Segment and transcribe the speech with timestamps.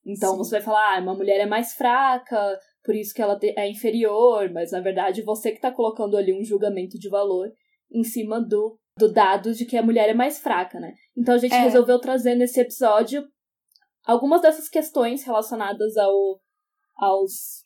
[0.05, 0.37] Então Sim.
[0.37, 4.49] você vai falar, ah, uma mulher é mais fraca, por isso que ela é inferior,
[4.51, 7.51] mas na verdade você que está colocando ali um julgamento de valor
[7.91, 10.93] em cima do, do dado de que a mulher é mais fraca, né?
[11.17, 11.61] Então a gente é.
[11.61, 13.23] resolveu trazer nesse episódio
[14.05, 16.39] algumas dessas questões relacionadas ao
[16.97, 17.63] aos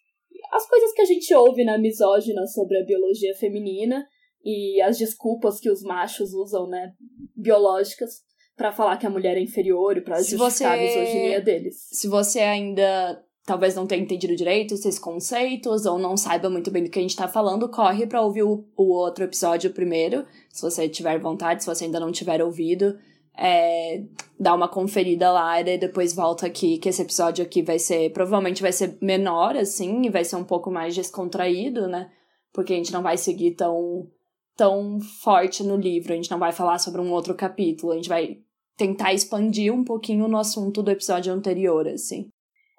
[0.51, 4.05] as coisas que a gente ouve na misógina sobre a biologia feminina
[4.43, 6.93] e as desculpas que os machos usam, né,
[7.35, 8.21] biológicas
[8.55, 11.87] para falar que a mulher é inferior e para justificar você, a misoginia deles.
[11.91, 16.83] Se você ainda talvez não tenha entendido direito esses conceitos ou não saiba muito bem
[16.83, 20.61] do que a gente está falando, corre para ouvir o, o outro episódio primeiro, se
[20.61, 22.99] você tiver vontade, se você ainda não tiver ouvido
[23.37, 24.03] é,
[24.39, 28.61] dá uma conferida lá e depois volta aqui, que esse episódio aqui vai ser, provavelmente
[28.61, 32.09] vai ser menor, assim, e vai ser um pouco mais descontraído, né?
[32.51, 34.07] Porque a gente não vai seguir tão,
[34.55, 38.09] tão forte no livro, a gente não vai falar sobre um outro capítulo, a gente
[38.09, 38.37] vai
[38.75, 42.29] tentar expandir um pouquinho no assunto do episódio anterior, assim.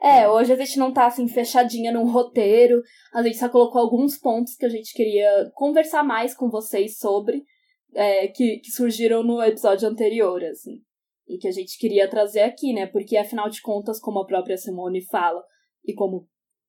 [0.01, 2.81] É, hoje a gente não tá assim fechadinha num roteiro,
[3.13, 7.43] a gente só colocou alguns pontos que a gente queria conversar mais com vocês sobre,
[7.95, 10.83] é, que, que surgiram no episódio anterior, assim.
[11.27, 12.87] E que a gente queria trazer aqui, né?
[12.87, 15.43] Porque, afinal de contas, como a própria Simone fala,
[15.85, 16.27] e como,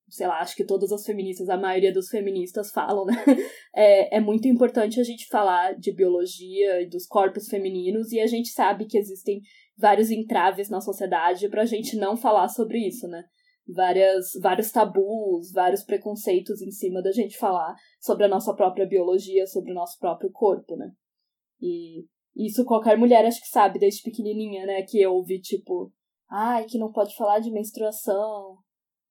[0.09, 3.13] sei lá, acho que todas as feministas, a maioria dos feministas falam, né?
[3.75, 8.27] É, é muito importante a gente falar de biologia e dos corpos femininos, e a
[8.27, 9.41] gente sabe que existem
[9.77, 13.23] vários entraves na sociedade pra gente não falar sobre isso, né?
[13.67, 19.45] Várias, vários tabus, vários preconceitos em cima da gente falar sobre a nossa própria biologia,
[19.45, 20.91] sobre o nosso próprio corpo, né?
[21.61, 22.05] E
[22.35, 24.81] isso qualquer mulher acho que sabe desde pequenininha, né?
[24.83, 25.91] Que ouve, tipo,
[26.29, 28.57] ai, que não pode falar de menstruação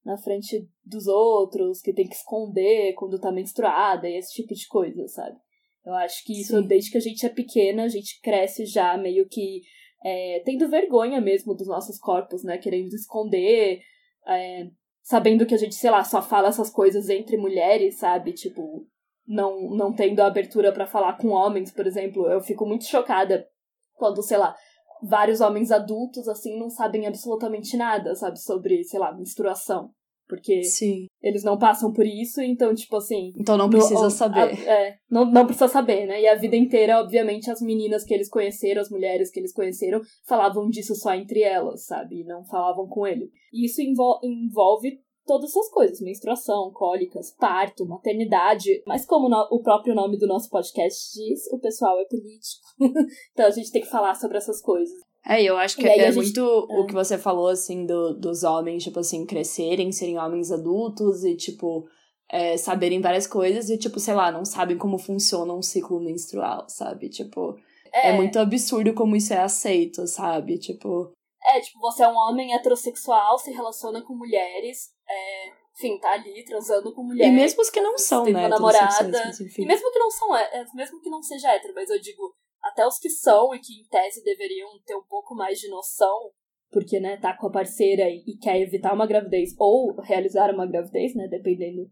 [0.04, 4.66] na frente dos outros, que tem que esconder quando tá menstruada e esse tipo de
[4.66, 5.36] coisa, sabe?
[5.84, 6.66] Eu acho que isso, Sim.
[6.66, 9.62] desde que a gente é pequena, a gente cresce já meio que
[10.04, 12.58] é, tendo vergonha mesmo dos nossos corpos, né?
[12.58, 13.80] Querendo esconder,
[14.26, 14.68] é,
[15.02, 18.32] sabendo que a gente, sei lá, só fala essas coisas entre mulheres, sabe?
[18.32, 18.86] Tipo,
[19.28, 22.26] não, não tendo abertura para falar com homens, por exemplo.
[22.26, 23.46] Eu fico muito chocada
[23.94, 24.56] quando, sei lá,
[25.02, 29.90] vários homens adultos, assim, não sabem absolutamente nada, sabe, sobre, sei lá, menstruação.
[30.26, 31.06] Porque Sim.
[31.22, 33.32] eles não passam por isso, então, tipo assim.
[33.34, 34.40] Então não precisa no, saber.
[34.40, 36.20] A, é, não, não precisa saber, né?
[36.20, 40.02] E a vida inteira, obviamente, as meninas que eles conheceram, as mulheres que eles conheceram,
[40.26, 42.20] falavam disso só entre elas, sabe?
[42.20, 43.30] E não falavam com ele.
[43.54, 48.82] E isso envol envolve todas essas coisas, menstruação, cólicas, parto, maternidade.
[48.86, 52.66] Mas como no, o próprio nome do nosso podcast diz, o pessoal é político.
[53.32, 54.96] então a gente tem que falar sobre essas coisas.
[55.26, 56.14] É, eu acho que é, gente...
[56.14, 56.80] muito é.
[56.80, 61.36] o que você falou, assim, do, dos homens, tipo assim, crescerem, serem homens adultos e,
[61.36, 61.86] tipo,
[62.30, 66.64] é, saberem várias coisas e, tipo, sei lá, não sabem como funciona um ciclo menstrual,
[66.68, 67.10] sabe?
[67.10, 67.58] Tipo,
[67.92, 70.58] é, é muito absurdo como isso é aceito, sabe?
[70.58, 71.12] Tipo.
[71.44, 76.44] É, tipo, você é um homem heterossexual, se relaciona com mulheres, é, enfim, tá ali
[76.44, 77.32] transando com mulheres.
[77.32, 78.40] E mesmo os que não são, né?
[78.40, 79.30] Uma namorada.
[79.56, 82.34] E mesmo que não são, é, é, mesmo que não seja hétero, mas eu digo,
[82.62, 86.32] até os que são e que em tese deveriam ter um pouco mais de noção,
[86.70, 90.66] porque, né, tá com a parceira e, e quer evitar uma gravidez ou realizar uma
[90.66, 91.90] gravidez, né, dependendo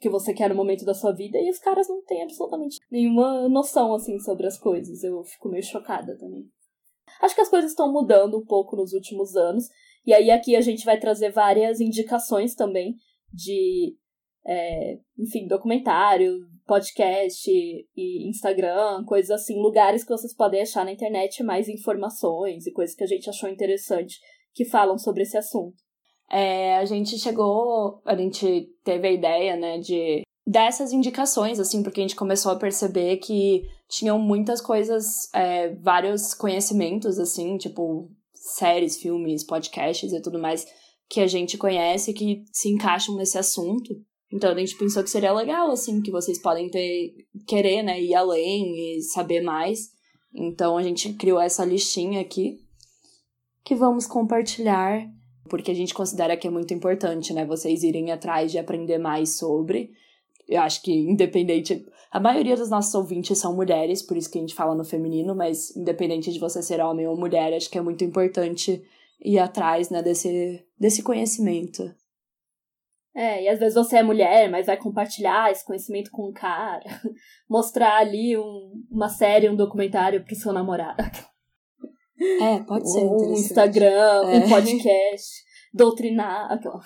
[0.00, 3.48] que você quer no momento da sua vida e os caras não têm absolutamente nenhuma
[3.48, 5.02] noção assim sobre as coisas.
[5.02, 6.44] Eu fico meio chocada também.
[7.20, 9.64] Acho que as coisas estão mudando um pouco nos últimos anos.
[10.06, 12.96] E aí aqui a gente vai trazer várias indicações também
[13.32, 13.96] de,
[14.46, 21.42] é, enfim, documentário, podcast e Instagram, coisas assim, lugares que vocês podem achar na internet
[21.42, 24.18] mais informações e coisas que a gente achou interessante
[24.52, 25.76] que falam sobre esse assunto.
[26.30, 32.00] É, a gente chegou, a gente teve a ideia, né, de dessas indicações, assim, porque
[32.00, 38.10] a gente começou a perceber que tinham muitas coisas, é, vários conhecimentos, assim, tipo
[38.44, 40.66] séries, filmes, podcasts e tudo mais
[41.08, 43.94] que a gente conhece que se encaixam nesse assunto.
[44.32, 47.14] Então a gente pensou que seria legal, assim, que vocês podem ter,
[47.46, 49.90] querer, né, ir além e saber mais.
[50.34, 52.58] Então a gente criou essa listinha aqui
[53.64, 55.08] que vamos compartilhar
[55.48, 59.36] porque a gente considera que é muito importante, né, vocês irem atrás de aprender mais
[59.36, 59.90] sobre.
[60.48, 64.40] Eu acho que independente, a maioria dos nossos ouvintes são mulheres, por isso que a
[64.40, 67.82] gente fala no feminino, mas independente de você ser homem ou mulher, acho que é
[67.82, 68.82] muito importante
[69.20, 71.94] ir atrás, né, desse, desse conhecimento.
[73.16, 76.84] É, e às vezes você é mulher, mas vai compartilhar esse conhecimento com um cara,
[77.48, 81.02] mostrar ali um, uma série, um documentário pro seu namorado.
[82.40, 83.04] É, pode ser.
[83.04, 84.38] Um Instagram, é.
[84.38, 86.50] um podcast, doutrinar.
[86.50, 86.80] Aquela.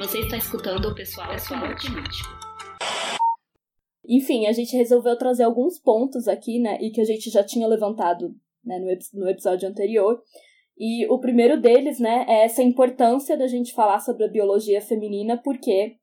[0.00, 2.30] Você está escutando o pessoal, pessoal político.
[4.08, 6.78] Enfim, a gente resolveu trazer alguns pontos aqui, né?
[6.80, 10.22] E que a gente já tinha levantado né, no, no episódio anterior.
[10.78, 15.36] E o primeiro deles, né, é essa importância da gente falar sobre a biologia feminina,
[15.36, 15.96] porque,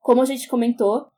[0.00, 1.08] como a gente comentou,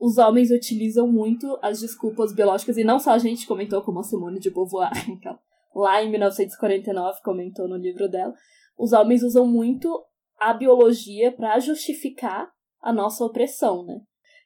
[0.00, 4.02] os homens utilizam muito as desculpas biológicas, e não só a gente comentou, como a
[4.02, 5.38] Simone de Beauvoir, então,
[5.72, 8.34] lá em 1949 comentou no livro dela,
[8.76, 10.04] os homens usam muito
[10.38, 12.50] a biologia para justificar
[12.80, 14.00] a nossa opressão, né?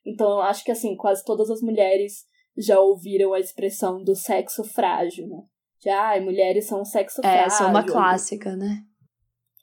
[0.05, 2.25] Então eu acho que assim, quase todas as mulheres
[2.57, 5.43] já ouviram a expressão do sexo frágil, né?
[5.81, 7.41] De, ah, mulheres são sexo frágil.
[7.41, 8.83] É, essa é uma clássica, né?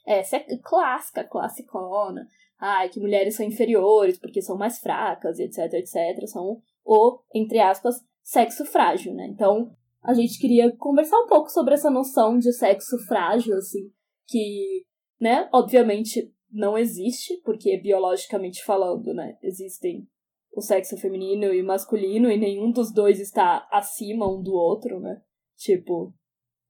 [0.08, 2.28] É, essa é clássica, classicona
[2.60, 7.96] ai, que mulheres são inferiores porque são mais fracas, etc, etc, são o, entre aspas,
[8.24, 9.28] sexo frágil, né?
[9.28, 9.72] Então,
[10.04, 13.92] a gente queria conversar um pouco sobre essa noção de sexo frágil, assim,
[14.28, 14.86] que,
[15.20, 20.08] né, obviamente não existe, porque biologicamente falando, né, existem
[20.56, 25.22] o sexo feminino e masculino e nenhum dos dois está acima um do outro, né?
[25.58, 26.14] Tipo,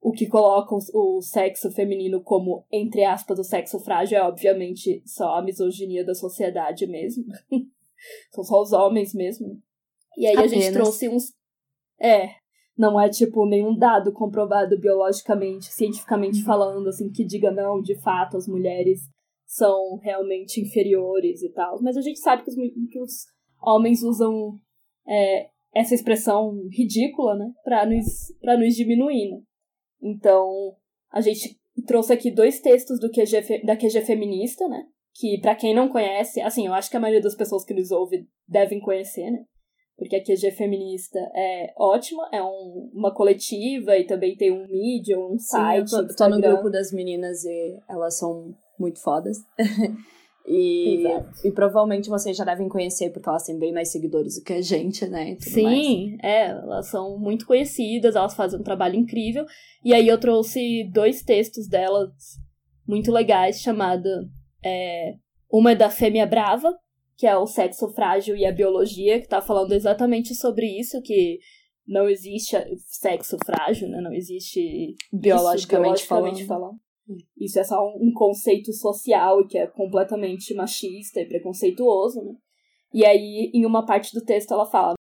[0.00, 5.36] o que coloca o sexo feminino como, entre aspas, o sexo frágil é obviamente só
[5.36, 7.24] a misoginia da sociedade mesmo.
[8.32, 9.60] São só os homens mesmo.
[10.16, 10.52] E aí Apenas.
[10.52, 11.34] a gente trouxe uns.
[12.00, 12.30] É.
[12.76, 16.44] Não é, tipo, nenhum dado comprovado biologicamente, cientificamente uhum.
[16.44, 19.00] falando, assim, que diga não, de fato, as mulheres
[19.46, 21.80] são realmente inferiores e tal.
[21.80, 22.56] Mas a gente sabe que os,
[22.90, 23.26] que os
[23.62, 24.58] homens usam
[25.08, 29.40] é, essa expressão ridícula, né, pra nos, pra nos diminuir, né?
[30.02, 30.74] Então,
[31.10, 34.84] a gente trouxe aqui dois textos do QG, da QG Feminista, né?
[35.14, 37.90] Que, para quem não conhece, assim, eu acho que a maioria das pessoas que nos
[37.90, 39.44] ouve devem conhecer, né?
[39.96, 45.18] Porque a QG Feminista é ótima, é um, uma coletiva e também tem um mídia,
[45.18, 45.88] um site.
[45.88, 49.38] Sim, eu tô, tô no grupo das meninas e elas são muito fodas.
[50.48, 51.02] E,
[51.44, 54.62] e provavelmente vocês já devem conhecer, porque elas têm bem mais seguidores do que a
[54.62, 55.36] gente, né?
[55.40, 56.18] Sim, mais.
[56.22, 59.44] é, elas são muito conhecidas, elas fazem um trabalho incrível.
[59.84, 62.12] E aí eu trouxe dois textos delas
[62.86, 64.08] muito legais, chamada.
[64.64, 65.14] É,
[65.50, 66.72] uma é da Fêmea Brava,
[67.16, 71.38] que é o sexo frágil e a biologia, que tá falando exatamente sobre isso, que
[71.86, 74.00] não existe sexo frágil, né?
[74.00, 76.04] Não existe biologicamente, biologicamente
[76.44, 76.46] falando.
[76.46, 76.86] falando.
[77.38, 82.34] Isso é só um conceito social e que é completamente machista e preconceituoso, né?
[82.92, 84.94] E aí, em uma parte do texto, ela fala: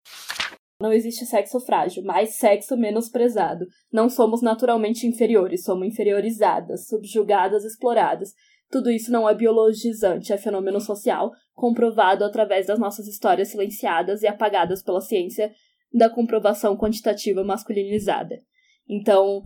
[0.80, 3.66] Não existe sexo frágil, mas sexo menosprezado.
[3.90, 8.35] Não somos naturalmente inferiores, somos inferiorizadas, subjugadas, exploradas.
[8.71, 14.26] Tudo isso não é biologizante, é fenômeno social, comprovado através das nossas histórias silenciadas e
[14.26, 15.52] apagadas pela ciência
[15.92, 18.42] da comprovação quantitativa masculinizada.
[18.88, 19.42] Então,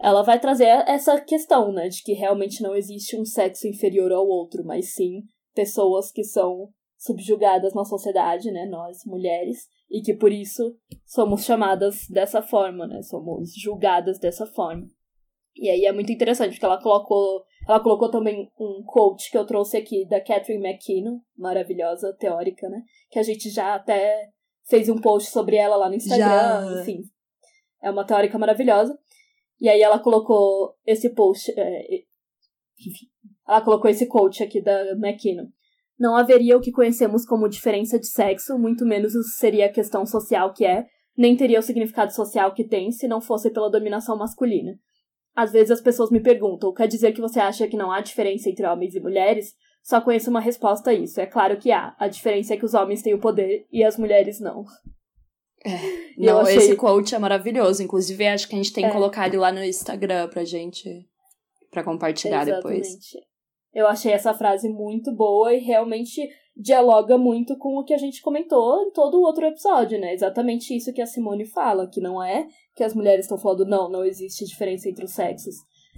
[0.00, 4.26] ela vai trazer essa questão, né, de que realmente não existe um sexo inferior ao
[4.26, 5.22] outro, mas sim
[5.54, 12.08] pessoas que são subjugadas na sociedade, né, nós mulheres, e que por isso somos chamadas
[12.08, 14.88] dessa forma, né, somos julgadas dessa forma.
[15.54, 19.46] E aí é muito interessante porque ela colocou, ela colocou também um quote que eu
[19.46, 24.30] trouxe aqui da Catherine McKinnon, maravilhosa teórica, né, que a gente já até
[24.68, 26.80] fez um post sobre ela lá no Instagram, já.
[26.80, 27.02] enfim.
[27.82, 28.96] É uma teórica maravilhosa.
[29.60, 31.52] E aí ela colocou esse post.
[31.56, 32.04] É,
[32.80, 33.06] enfim,
[33.46, 35.46] ela colocou esse coach aqui da McKinnon.
[35.98, 40.52] não haveria o que conhecemos como diferença de sexo, muito menos seria a questão social
[40.52, 44.72] que é, nem teria o significado social que tem se não fosse pela dominação masculina.
[45.34, 48.50] Às vezes as pessoas me perguntam, quer dizer que você acha que não há diferença
[48.50, 49.54] entre homens e mulheres?
[49.82, 51.20] Só conheço uma resposta a isso.
[51.20, 51.96] É claro que há.
[51.98, 54.64] A diferença é que os homens têm o poder e as mulheres não.
[55.64, 56.02] É.
[56.18, 56.56] Não, achei...
[56.56, 57.82] esse quote é maravilhoso.
[57.82, 58.92] Inclusive, acho que a gente tem que é.
[58.92, 60.88] colocar ele lá no Instagram pra gente.
[61.70, 62.80] pra compartilhar Exatamente.
[62.80, 62.98] depois.
[63.72, 68.20] Eu achei essa frase muito boa e realmente dialoga muito com o que a gente
[68.20, 70.12] comentou em todo o outro episódio, né?
[70.12, 73.90] Exatamente isso que a Simone fala, que não é que as mulheres estão falando, não,
[73.90, 75.56] não existe diferença entre os sexos,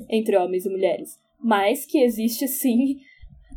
[0.08, 2.96] entre homens e mulheres, mas que existe sim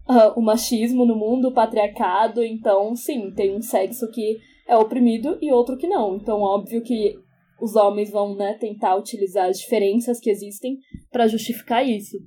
[0.10, 4.38] uh, o machismo no mundo, o patriarcado, então sim, tem um sexo que
[4.68, 6.18] é oprimido e outro que não.
[6.18, 7.16] Então, óbvio que
[7.60, 10.78] os homens vão né, tentar utilizar as diferenças que existem
[11.12, 12.18] para justificar isso.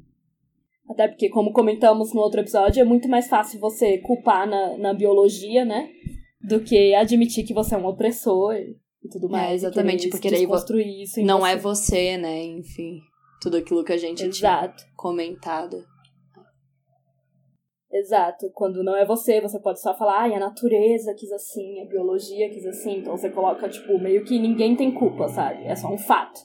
[0.91, 4.93] Até porque, como comentamos no outro episódio, é muito mais fácil você culpar na, na
[4.93, 5.89] biologia, né?
[6.43, 8.77] Do que admitir que você é um opressor e
[9.09, 9.51] tudo é, mais.
[9.51, 11.53] É, exatamente, porque daí construir isso não você.
[11.53, 12.43] é você, né?
[12.43, 12.99] Enfim,
[13.41, 14.77] tudo aquilo que a gente Exato.
[14.79, 15.85] tinha comentado.
[17.93, 18.51] Exato.
[18.53, 22.51] Quando não é você, você pode só falar, ai, a natureza quis assim, a biologia
[22.51, 22.99] quis assim.
[22.99, 25.65] Então você coloca, tipo, meio que ninguém tem culpa, sabe?
[25.65, 26.41] É só um fato.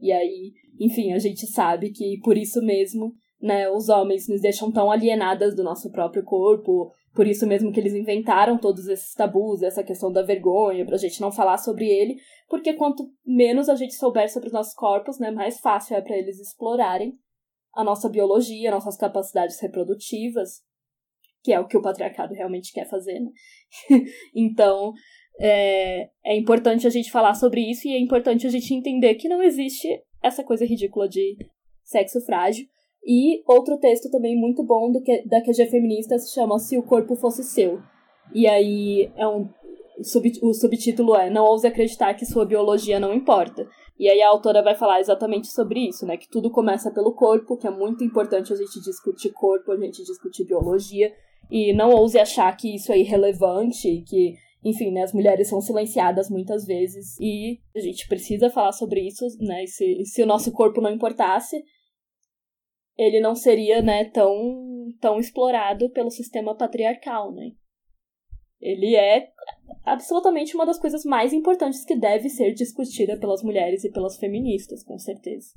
[0.00, 4.72] E aí, enfim, a gente sabe que por isso mesmo né, os homens nos deixam
[4.72, 9.62] tão alienadas do nosso próprio corpo, por isso mesmo que eles inventaram todos esses tabus,
[9.62, 12.16] essa questão da vergonha, pra gente não falar sobre ele,
[12.48, 16.16] porque quanto menos a gente souber sobre os nossos corpos, né, mais fácil é para
[16.16, 17.18] eles explorarem
[17.74, 20.62] a nossa biologia, nossas capacidades reprodutivas,
[21.42, 23.30] que é o que o patriarcado realmente quer fazer, né?
[24.34, 24.94] então,
[25.38, 29.28] é, é importante a gente falar sobre isso e é importante a gente entender que
[29.28, 29.86] não existe
[30.22, 31.36] essa coisa ridícula de
[31.82, 32.66] sexo frágil,
[33.06, 36.82] e outro texto também muito bom do que, da QG Feminista se chama Se o
[36.82, 37.80] Corpo Fosse Seu.
[38.34, 39.48] E aí é um,
[40.02, 43.68] sub, o subtítulo é Não ouse acreditar que sua biologia não importa.
[43.98, 46.16] E aí a autora vai falar exatamente sobre isso, né?
[46.16, 50.02] Que tudo começa pelo corpo, que é muito importante a gente discutir corpo, a gente
[50.02, 51.12] discutir biologia.
[51.50, 54.34] E não ouse achar que isso é irrelevante, que,
[54.64, 57.16] enfim, né, as mulheres são silenciadas muitas vezes.
[57.20, 59.62] E a gente precisa falar sobre isso, né?
[59.62, 61.62] E se, se o nosso corpo não importasse,
[62.96, 67.50] ele não seria, né, tão, tão explorado pelo sistema patriarcal, né?
[68.60, 69.28] Ele é
[69.84, 74.82] absolutamente uma das coisas mais importantes que deve ser discutida pelas mulheres e pelas feministas,
[74.82, 75.48] com certeza.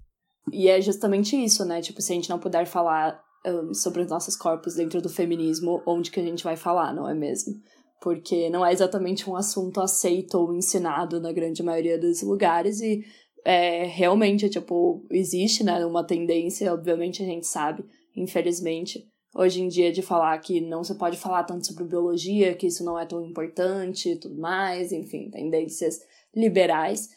[0.51, 1.81] E é justamente isso, né?
[1.81, 5.81] Tipo, se a gente não puder falar um, sobre os nossos corpos dentro do feminismo,
[5.85, 7.53] onde que a gente vai falar, não é mesmo?
[8.01, 13.03] Porque não é exatamente um assunto aceito ou ensinado na grande maioria dos lugares e
[13.47, 17.81] é, realmente, tipo, existe, né, uma tendência, obviamente a gente sabe,
[18.13, 22.67] infelizmente, hoje em dia de falar que não se pode falar tanto sobre biologia, que
[22.67, 26.01] isso não é tão importante e tudo mais, enfim, tendências
[26.35, 27.07] liberais.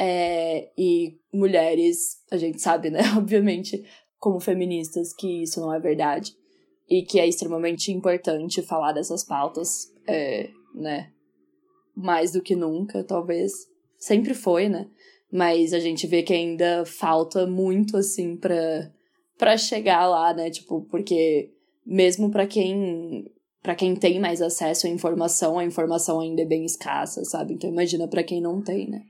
[0.00, 3.84] É, e mulheres, a gente sabe, né, obviamente,
[4.20, 6.32] como feministas, que isso não é verdade.
[6.88, 11.10] E que é extremamente importante falar dessas pautas, é, né,
[11.96, 13.52] mais do que nunca, talvez.
[13.98, 14.88] Sempre foi, né?
[15.32, 18.92] Mas a gente vê que ainda falta muito, assim, pra,
[19.38, 20.50] pra chegar lá, né?
[20.50, 21.50] Tipo, porque
[21.86, 23.24] mesmo para quem
[23.62, 27.54] para quem tem mais acesso à informação, a informação ainda é bem escassa, sabe?
[27.54, 29.02] Então imagina para quem não tem, né?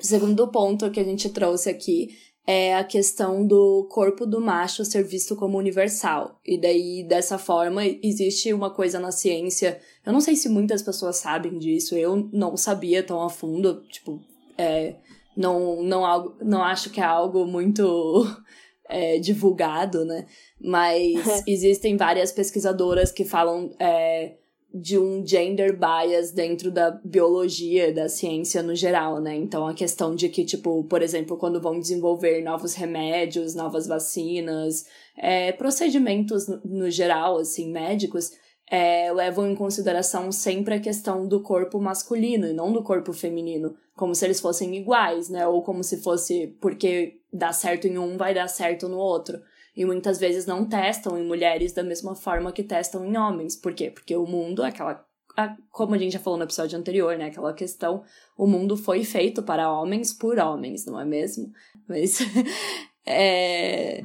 [0.00, 2.08] O segundo ponto que a gente trouxe aqui
[2.50, 6.40] é a questão do corpo do macho ser visto como universal.
[6.42, 9.78] E daí, dessa forma, existe uma coisa na ciência.
[10.04, 14.18] Eu não sei se muitas pessoas sabem disso, eu não sabia tão a fundo, tipo,
[14.56, 14.94] é,
[15.36, 18.26] não, não, não acho que é algo muito
[18.88, 20.24] é, divulgado, né?
[20.58, 24.36] Mas existem várias pesquisadoras que falam é,
[24.72, 29.34] de um gender bias dentro da biologia, da ciência no geral, né?
[29.34, 34.84] Então a questão de que, tipo, por exemplo, quando vão desenvolver novos remédios, novas vacinas,
[35.16, 38.32] é, procedimentos no, no geral, assim, médicos,
[38.70, 43.74] é, levam em consideração sempre a questão do corpo masculino e não do corpo feminino,
[43.96, 45.46] como se eles fossem iguais, né?
[45.46, 49.40] Ou como se fosse porque dá certo em um, vai dar certo no outro.
[49.78, 53.54] E muitas vezes não testam em mulheres da mesma forma que testam em homens.
[53.54, 53.92] Por quê?
[53.92, 55.06] Porque o mundo, aquela.
[55.70, 57.26] Como a gente já falou no episódio anterior, né?
[57.26, 58.02] Aquela questão,
[58.36, 61.52] o mundo foi feito para homens por homens, não é mesmo?
[61.88, 62.18] Mas.
[63.06, 64.02] é,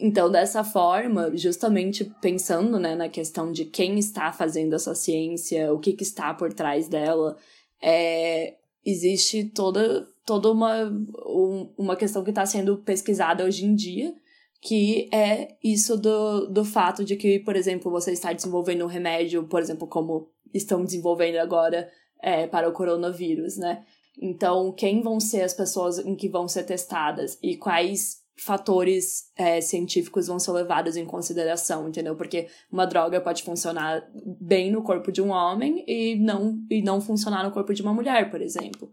[0.00, 5.78] então, dessa forma, justamente pensando né, na questão de quem está fazendo essa ciência, o
[5.78, 7.36] que, que está por trás dela,
[7.80, 10.86] é, existe toda, toda uma,
[11.24, 14.12] um, uma questão que está sendo pesquisada hoje em dia,
[14.60, 19.46] que é isso do, do fato de que, por exemplo, você está desenvolvendo um remédio,
[19.46, 21.88] por exemplo, como estão desenvolvendo agora
[22.22, 23.84] é, para o coronavírus, né?
[24.20, 29.60] Então, quem vão ser as pessoas em que vão ser testadas e quais fatores é,
[29.60, 32.16] científicos vão ser levados em consideração, entendeu?
[32.16, 34.08] Porque uma droga pode funcionar
[34.40, 37.94] bem no corpo de um homem e não, e não funcionar no corpo de uma
[37.94, 38.90] mulher, por exemplo.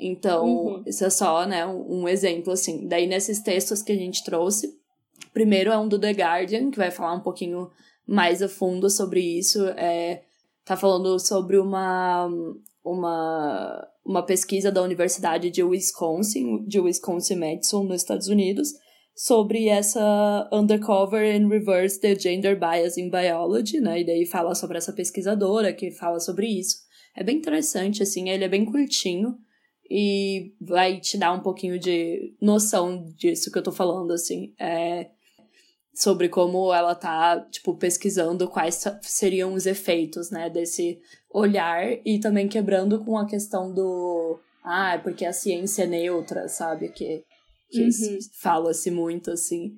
[0.00, 0.82] Então, uhum.
[0.86, 2.86] isso é só, né, um, um exemplo, assim.
[2.86, 4.78] Daí, nesses textos que a gente trouxe,
[5.38, 7.70] primeiro é um do The Guardian, que vai falar um pouquinho
[8.04, 9.64] mais a fundo sobre isso.
[9.68, 10.22] É,
[10.64, 12.28] tá falando sobre uma,
[12.84, 18.70] uma, uma pesquisa da Universidade de Wisconsin, de Wisconsin Madison, nos Estados Unidos,
[19.14, 24.00] sobre essa Undercover and Reverse the Gender Bias in Biology, né?
[24.00, 26.78] E daí fala sobre essa pesquisadora que fala sobre isso.
[27.16, 29.38] É bem interessante, assim, ele é bem curtinho
[29.88, 34.52] e vai te dar um pouquinho de noção disso que eu tô falando, assim.
[34.58, 35.10] É,
[35.98, 42.46] sobre como ela tá, tipo, pesquisando quais seriam os efeitos, né, desse olhar e também
[42.46, 47.24] quebrando com a questão do ah, é porque a ciência é neutra, sabe, que,
[47.68, 48.18] que uhum.
[48.40, 49.72] fala-se muito, assim.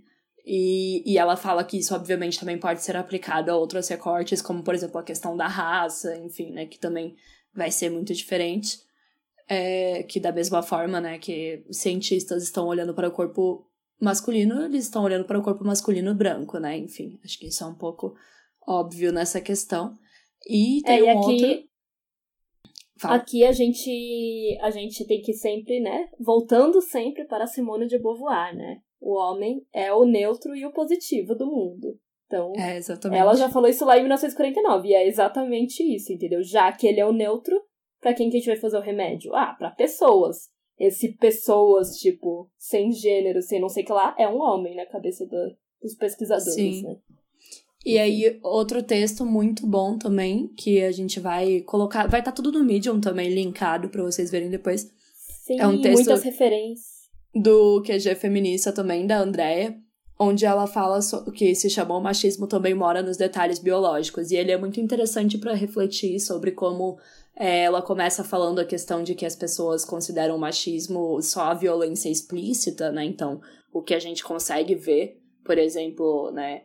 [0.44, 4.62] E, e ela fala que isso, obviamente, também pode ser aplicado a outros recortes, como,
[4.62, 7.16] por exemplo, a questão da raça, enfim, né, que também
[7.54, 8.78] vai ser muito diferente.
[9.48, 13.69] É, que da mesma forma, né, que os cientistas estão olhando para o corpo
[14.00, 16.76] masculino, eles estão olhando para o corpo masculino branco, né?
[16.78, 18.14] Enfim, acho que isso é um pouco
[18.66, 19.94] óbvio nessa questão.
[20.48, 21.70] E tem é, um e aqui, outro...
[22.98, 23.14] Fala.
[23.16, 26.08] Aqui a gente, a gente tem que sempre, né?
[26.18, 28.80] Voltando sempre para Simone de Beauvoir, né?
[29.00, 31.98] O homem é o neutro e o positivo do mundo.
[32.26, 32.78] Então, é,
[33.18, 36.40] ela já falou isso lá em 1949, e é exatamente isso, entendeu?
[36.44, 37.60] Já que ele é o neutro,
[38.00, 39.34] para quem que a gente vai fazer o remédio?
[39.34, 40.48] Ah, para pessoas
[40.80, 44.86] esse pessoas, tipo, sem gênero, sem não sei o que lá, é um homem na
[44.86, 46.82] cabeça do, dos pesquisadores, Sim.
[46.82, 46.96] né?
[47.84, 52.08] E aí, outro texto muito bom também, que a gente vai colocar.
[52.08, 54.90] Vai estar tá tudo no Medium também, linkado para vocês verem depois.
[55.44, 57.00] Sim, é um texto muitas referências.
[57.34, 59.78] Do QG Feminista também, da Andrea,
[60.18, 60.98] onde ela fala
[61.34, 64.30] que se chamou o machismo também mora nos detalhes biológicos.
[64.30, 66.98] E ele é muito interessante para refletir sobre como
[67.34, 72.10] ela começa falando a questão de que as pessoas consideram o machismo só a violência
[72.10, 73.04] explícita, né?
[73.04, 73.40] Então,
[73.72, 76.62] o que a gente consegue ver, por exemplo, né,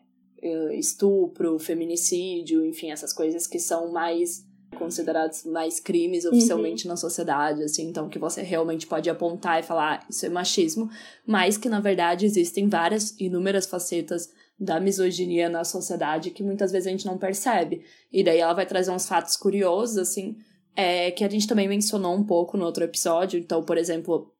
[0.73, 6.89] estupro, feminicídio, enfim, essas coisas que são mais considerados mais crimes oficialmente uhum.
[6.91, 10.89] na sociedade, assim, então que você realmente pode apontar e falar ah, isso é machismo,
[11.25, 16.88] mas que na verdade existem várias inúmeras facetas da misoginia na sociedade que muitas vezes
[16.88, 17.84] a gente não percebe.
[18.12, 20.38] E daí ela vai trazer uns fatos curiosos, assim,
[20.75, 23.39] é, que a gente também mencionou um pouco no outro episódio.
[23.39, 24.31] Então, por exemplo,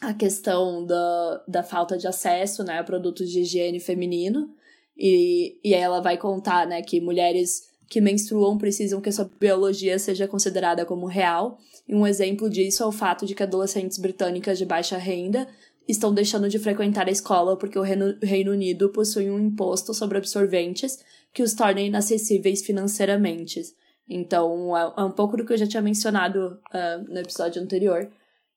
[0.00, 4.50] a questão da, da falta de acesso né, a produtos de higiene feminino.
[4.96, 9.98] E, e ela vai contar né, que mulheres que menstruam precisam que a sua biologia
[9.98, 11.58] seja considerada como real.
[11.86, 15.46] E um exemplo disso é o fato de que adolescentes britânicas de baixa renda
[15.86, 20.16] estão deixando de frequentar a escola porque o Reino, Reino Unido possui um imposto sobre
[20.16, 20.98] absorventes
[21.32, 23.60] que os torna inacessíveis financeiramente.
[24.08, 28.10] Então, é, é um pouco do que eu já tinha mencionado uh, no episódio anterior,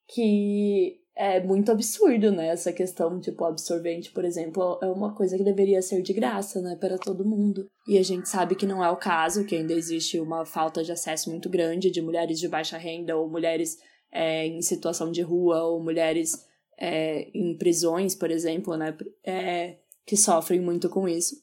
[0.07, 2.49] que é muito absurdo, né?
[2.49, 6.77] Essa questão, tipo, absorvente, por exemplo, é uma coisa que deveria ser de graça, né?
[6.79, 7.67] Para todo mundo.
[7.87, 10.91] E a gente sabe que não é o caso, que ainda existe uma falta de
[10.91, 13.77] acesso muito grande de mulheres de baixa renda, ou mulheres
[14.11, 16.45] é, em situação de rua, ou mulheres
[16.79, 18.95] é, em prisões, por exemplo, né?
[19.25, 21.35] É, que sofrem muito com isso.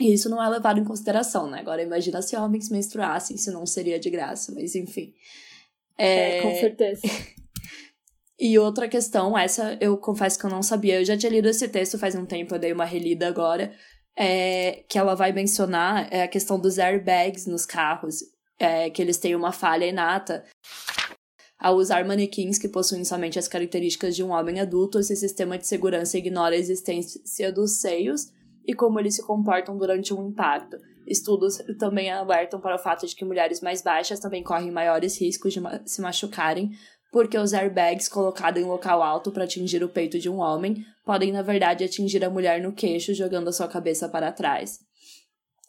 [0.00, 1.60] E isso não é levado em consideração, né?
[1.60, 5.12] Agora, imagina se homens menstruassem, isso não seria de graça, mas enfim.
[5.98, 7.02] É, é com certeza.
[8.40, 11.68] e outra questão, essa eu confesso que eu não sabia, eu já tinha lido esse
[11.68, 13.74] texto faz um tempo, eu dei uma relida agora,
[14.16, 18.20] é, que ela vai mencionar é a questão dos airbags nos carros,
[18.58, 20.44] é, que eles têm uma falha inata.
[21.58, 25.66] Ao usar manequins que possuem somente as características de um homem adulto, esse sistema de
[25.66, 28.32] segurança ignora a existência dos seios
[28.70, 30.76] e como eles se comportam durante um impacto.
[31.04, 35.52] Estudos também alertam para o fato de que mulheres mais baixas também correm maiores riscos
[35.52, 36.70] de se machucarem,
[37.10, 41.32] porque os airbags colocados em local alto para atingir o peito de um homem podem,
[41.32, 44.78] na verdade, atingir a mulher no queixo, jogando a sua cabeça para trás.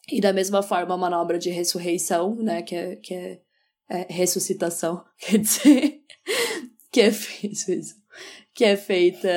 [0.08, 3.40] E da mesma forma, a manobra de ressurreição, né, que é, que é,
[3.90, 6.02] é ressuscitação, quer dizer,
[6.92, 7.96] que é, isso,
[8.54, 9.28] que é feita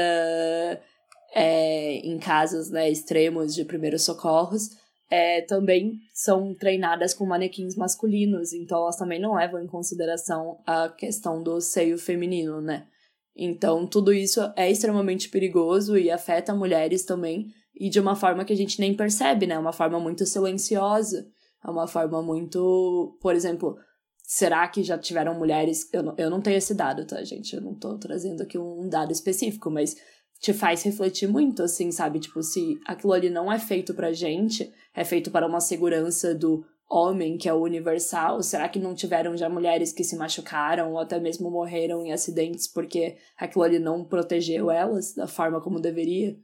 [1.36, 4.70] é, em casos né, extremos de primeiros socorros,
[5.12, 10.88] é, também são treinadas com manequins masculinos, então elas também não levam em consideração a
[10.90, 12.88] questão do seio feminino, né?
[13.36, 17.52] Então, tudo isso é extremamente perigoso e afeta mulheres também.
[17.78, 19.60] e de uma forma que a gente nem percebe, né?
[19.60, 21.28] Uma forma muito silenciosa,
[21.62, 23.78] é uma forma muito, por exemplo,
[24.24, 25.90] será que já tiveram mulheres?
[25.92, 27.54] Eu não, eu não tenho esse dado, tá, gente?
[27.54, 29.98] Eu não tô trazendo aqui um dado específico, mas
[30.46, 32.20] te faz refletir muito, assim, sabe?
[32.20, 36.64] Tipo, se aquilo ali não é feito pra gente, é feito para uma segurança do
[36.88, 41.00] homem, que é o universal, será que não tiveram já mulheres que se machucaram ou
[41.00, 46.38] até mesmo morreram em acidentes porque aquilo ali não protegeu elas da forma como deveria?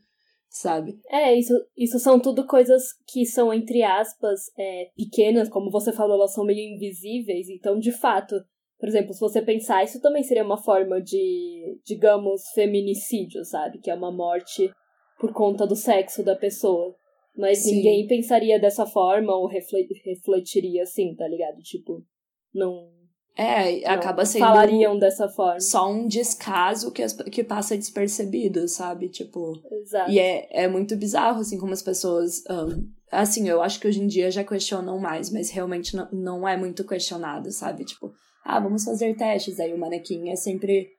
[0.49, 0.99] Sabe?
[1.07, 6.15] É, isso, isso são tudo coisas que são, entre aspas, é, pequenas, como você falou,
[6.15, 8.35] elas são meio invisíveis, então, de fato,
[8.81, 13.77] por exemplo, se você pensar, isso também seria uma forma de, digamos, feminicídio, sabe?
[13.77, 14.71] Que é uma morte
[15.19, 16.95] por conta do sexo da pessoa.
[17.37, 17.75] Mas Sim.
[17.75, 21.59] ninguém pensaria dessa forma ou refletiria assim, tá ligado?
[21.61, 22.03] Tipo,
[22.51, 22.89] não.
[23.37, 24.45] É, não acaba sendo.
[24.45, 25.59] Falariam dessa forma.
[25.59, 29.09] Só um descaso que, as, que passa despercebido, sabe?
[29.09, 29.61] Tipo.
[29.71, 30.09] Exato.
[30.09, 32.43] E é, é muito bizarro, assim, como as pessoas.
[32.49, 36.47] Um, assim, eu acho que hoje em dia já questionam mais, mas realmente não, não
[36.47, 37.85] é muito questionado, sabe?
[37.85, 38.11] Tipo,
[38.43, 39.60] ah, vamos fazer testes.
[39.60, 40.89] Aí o manequim é sempre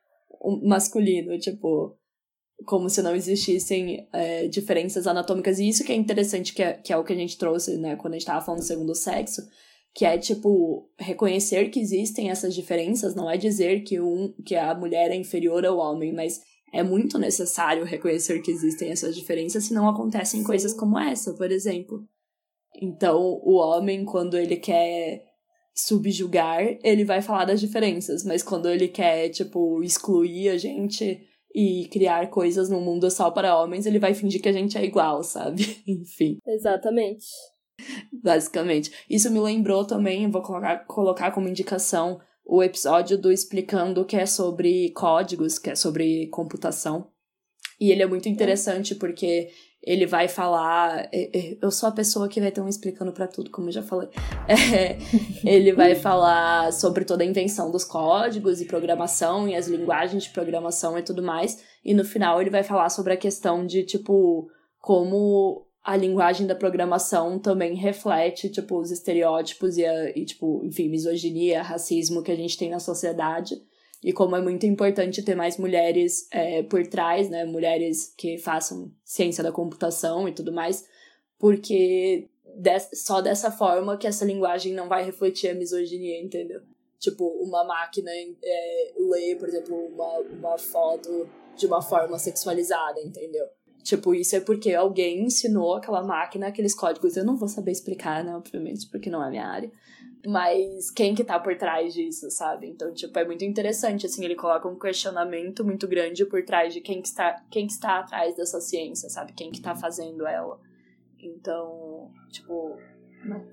[0.62, 1.96] masculino, tipo
[2.64, 5.58] como se não existissem é, diferenças anatômicas.
[5.58, 7.96] E isso que é interessante, que é, que é o que a gente trouxe, né,
[7.96, 9.42] quando a gente tava falando do segundo sexo,
[9.94, 14.74] que é, tipo, reconhecer que existem essas diferenças, não é dizer que, um, que a
[14.74, 16.40] mulher é inferior ao homem, mas
[16.72, 22.06] é muito necessário reconhecer que existem essas diferenças, senão acontecem coisas como essa, por exemplo.
[22.80, 25.31] Então, o homem, quando ele quer
[25.74, 31.88] subjugar, ele vai falar das diferenças, mas quando ele quer, tipo, excluir a gente e
[31.90, 35.22] criar coisas no mundo só para homens, ele vai fingir que a gente é igual,
[35.22, 35.82] sabe?
[35.86, 36.38] Enfim.
[36.46, 37.26] Exatamente.
[38.12, 38.90] Basicamente.
[39.08, 44.26] Isso me lembrou também, vou colocar, colocar como indicação o episódio do Explicando, que é
[44.26, 47.08] sobre códigos, que é sobre computação.
[47.80, 49.50] E ele é muito interessante porque
[49.82, 51.10] ele vai falar.
[51.60, 54.08] Eu sou a pessoa que vai ter um explicando para tudo, como eu já falei.
[54.48, 54.98] É,
[55.44, 60.30] ele vai falar sobre toda a invenção dos códigos e programação e as linguagens de
[60.30, 61.62] programação e tudo mais.
[61.84, 66.54] E no final ele vai falar sobre a questão de, tipo, como a linguagem da
[66.54, 72.36] programação também reflete, tipo, os estereótipos e, a, e tipo, enfim, misoginia, racismo que a
[72.36, 73.56] gente tem na sociedade
[74.02, 77.44] e como é muito importante ter mais mulheres é, por trás, né?
[77.44, 80.84] Mulheres que façam ciência da computação e tudo mais,
[81.38, 82.28] porque
[82.94, 86.60] só dessa forma que essa linguagem não vai refletir a misoginia, entendeu?
[86.98, 93.46] Tipo, uma máquina é, lê, por exemplo, uma, uma foto de uma forma sexualizada, entendeu?
[93.82, 97.16] Tipo, isso é porque alguém ensinou aquela máquina aqueles códigos.
[97.16, 98.34] Eu não vou saber explicar, né?
[98.36, 99.70] Obviamente, porque não é minha área.
[100.24, 102.68] Mas quem que tá por trás disso, sabe?
[102.68, 106.80] Então, tipo, é muito interessante, assim, ele coloca um questionamento muito grande por trás de
[106.80, 109.32] quem que está, quem que está atrás dessa ciência, sabe?
[109.32, 110.60] Quem que tá fazendo ela.
[111.18, 112.76] Então, tipo...
[113.24, 113.44] Né?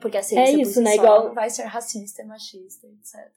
[0.00, 0.96] Porque a ciência é isso, né?
[0.96, 1.28] Igual...
[1.28, 3.32] não vai ser racista, machista, etc.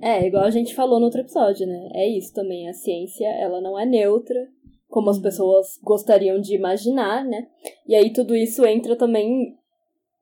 [0.00, 1.90] É, igual a gente falou no outro episódio, né?
[1.94, 4.48] É isso também, a ciência, ela não é neutra,
[4.88, 5.22] como as uhum.
[5.22, 7.48] pessoas gostariam de imaginar, né?
[7.86, 9.56] E aí tudo isso entra também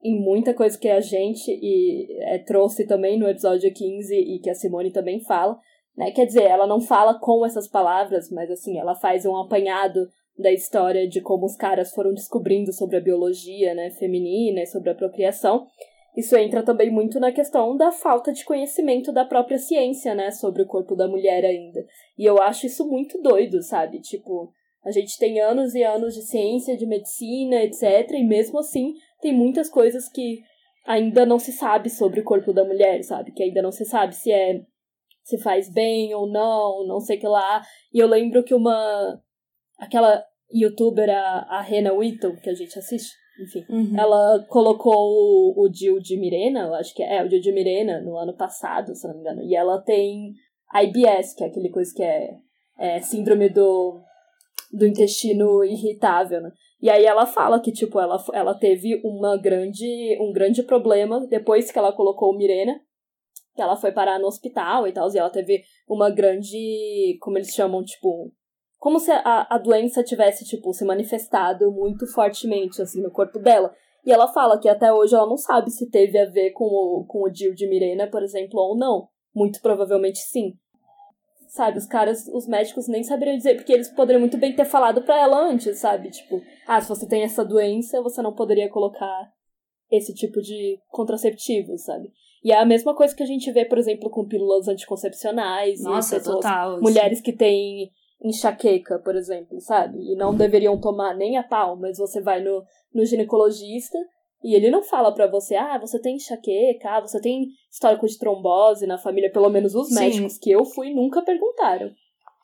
[0.03, 4.51] em muita coisa que a gente e, é, trouxe também no episódio 15 e que
[4.51, 5.59] a Simone também fala,
[5.97, 6.11] né?
[6.13, 10.09] Quer dizer, ela não fala com essas palavras, mas assim, ela faz um apanhado
[10.39, 14.95] da história de como os caras foram descobrindo sobre a biologia, né, feminina, sobre a
[14.95, 15.67] procriação.
[16.17, 20.63] Isso entra também muito na questão da falta de conhecimento da própria ciência, né, sobre
[20.63, 21.85] o corpo da mulher ainda.
[22.19, 24.01] E eu acho isso muito doido, sabe?
[24.01, 24.51] Tipo,
[24.85, 29.33] a gente tem anos e anos de ciência, de medicina, etc, e mesmo assim tem
[29.33, 30.41] muitas coisas que
[30.87, 33.33] ainda não se sabe sobre o corpo da mulher, sabe?
[33.33, 34.61] Que ainda não se sabe se é
[35.23, 37.63] se faz bem ou não, não sei o que lá.
[37.93, 39.21] E eu lembro que uma
[39.79, 43.99] aquela youtuber a, a Rena Whittle que a gente assiste, enfim, uhum.
[43.99, 47.53] ela colocou o, o Jill de Mirena, eu acho que é, é, o Jill de
[47.53, 49.43] Mirena no ano passado, se não me engano.
[49.43, 50.35] E ela tem
[50.75, 52.37] IBS, que é aquele coisa que é,
[52.79, 54.03] é síndrome do
[54.73, 56.53] do intestino irritável, né?
[56.81, 61.71] E aí ela fala que, tipo, ela, ela teve uma grande, um grande problema depois
[61.71, 62.81] que ela colocou o Mirena,
[63.55, 67.53] que ela foi parar no hospital e tal, e ela teve uma grande, como eles
[67.53, 68.33] chamam, tipo,
[68.79, 73.75] como se a, a doença tivesse, tipo, se manifestado muito fortemente, assim, no corpo dela.
[74.07, 77.05] E ela fala que até hoje ela não sabe se teve a ver com o,
[77.07, 79.09] com o Jill de Mirena, por exemplo, ou não.
[79.35, 80.55] Muito provavelmente sim
[81.51, 81.79] sabe?
[81.79, 85.19] Os caras, os médicos nem saberiam dizer, porque eles poderiam muito bem ter falado para
[85.19, 86.11] ela antes, sabe?
[86.11, 89.31] Tipo, ah, se você tem essa doença, você não poderia colocar
[89.91, 92.09] esse tipo de contraceptivo, sabe?
[92.43, 96.17] E é a mesma coisa que a gente vê, por exemplo, com pílulas anticoncepcionais Nossa,
[96.17, 96.81] pessoas, total.
[96.81, 97.91] Mulheres que têm
[98.23, 99.99] enxaqueca, por exemplo, sabe?
[99.99, 102.63] E não deveriam tomar nem a pau, mas você vai no,
[102.95, 103.99] no ginecologista
[104.43, 108.19] e ele não fala para você, ah, você tem enxaqueca, ah, você tem histórico de
[108.19, 109.95] trombose na família, pelo menos os Sim.
[109.95, 111.91] médicos que eu fui nunca perguntaram.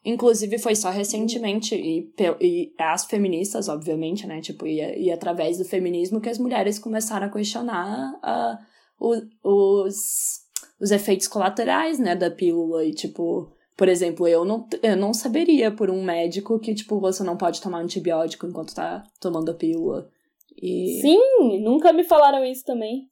[0.04, 4.40] Inclusive, foi só recentemente, e, e as feministas, obviamente, né?
[4.40, 8.56] Tipo, e, e através do feminismo que as mulheres começaram a questionar uh,
[9.00, 10.42] o, os,
[10.80, 12.85] os efeitos colaterais, né, da pílula.
[12.85, 17.24] E, tipo, por exemplo, eu não, eu não saberia por um médico que, tipo, você
[17.24, 20.09] não pode tomar antibiótico enquanto tá tomando a pílula.
[20.57, 21.01] E...
[21.01, 23.09] Sim, nunca me falaram isso também.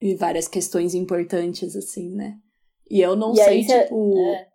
[0.00, 2.34] E várias questões importantes, assim, né?
[2.90, 4.18] E eu não e sei, tipo.
[4.18, 4.46] É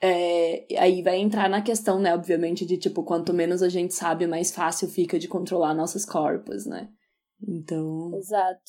[0.00, 4.26] é, aí vai entrar na questão, né, obviamente, de tipo, quanto menos a gente sabe,
[4.26, 6.88] mais fácil fica de controlar nossos corpos, né?
[7.46, 8.12] Então.
[8.14, 8.60] Exato.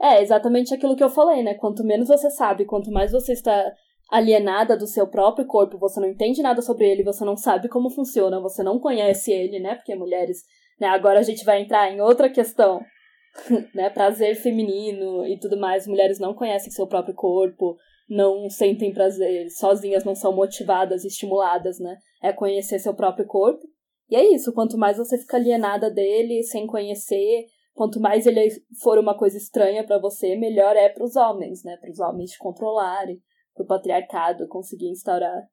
[0.00, 1.54] É, exatamente aquilo que eu falei, né?
[1.54, 3.72] Quanto menos você sabe, quanto mais você está
[4.10, 7.90] alienada do seu próprio corpo, você não entende nada sobre ele, você não sabe como
[7.90, 9.76] funciona, você não conhece ele, né?
[9.76, 10.42] Porque mulheres,
[10.80, 10.88] né?
[10.88, 12.80] Agora a gente vai entrar em outra questão,
[13.74, 13.90] né?
[13.90, 15.86] Prazer feminino e tudo mais.
[15.86, 17.76] Mulheres não conhecem seu próprio corpo,
[18.08, 21.96] não sentem prazer, sozinhas não são motivadas estimuladas, né?
[22.22, 23.66] É conhecer seu próprio corpo.
[24.10, 28.48] E é isso, quanto mais você fica alienada dele, sem conhecer, quanto mais ele
[28.82, 31.76] for uma coisa estranha para você, melhor é para os homens, né?
[31.76, 33.20] Para os homens te controlarem,
[33.54, 35.46] para o patriarcado conseguir instaurar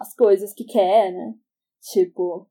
[0.00, 1.34] as coisas que quer, né?
[1.92, 2.48] Tipo,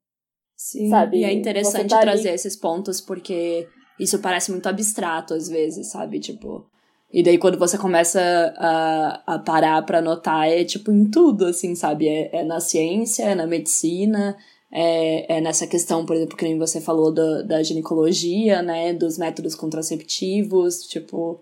[0.58, 1.20] Sim, sabe?
[1.20, 2.36] E é interessante tá trazer ali...
[2.36, 3.68] esses pontos porque
[4.00, 6.20] isso parece muito abstrato às vezes, sabe?
[6.20, 6.66] Tipo,
[7.14, 8.20] e daí quando você começa
[8.58, 12.08] a, a parar para notar, é tipo em tudo, assim, sabe?
[12.08, 14.36] É, é na ciência, é na medicina,
[14.72, 18.94] é, é nessa questão, por exemplo, que nem você falou do, da ginecologia, né?
[18.94, 21.40] Dos métodos contraceptivos, tipo,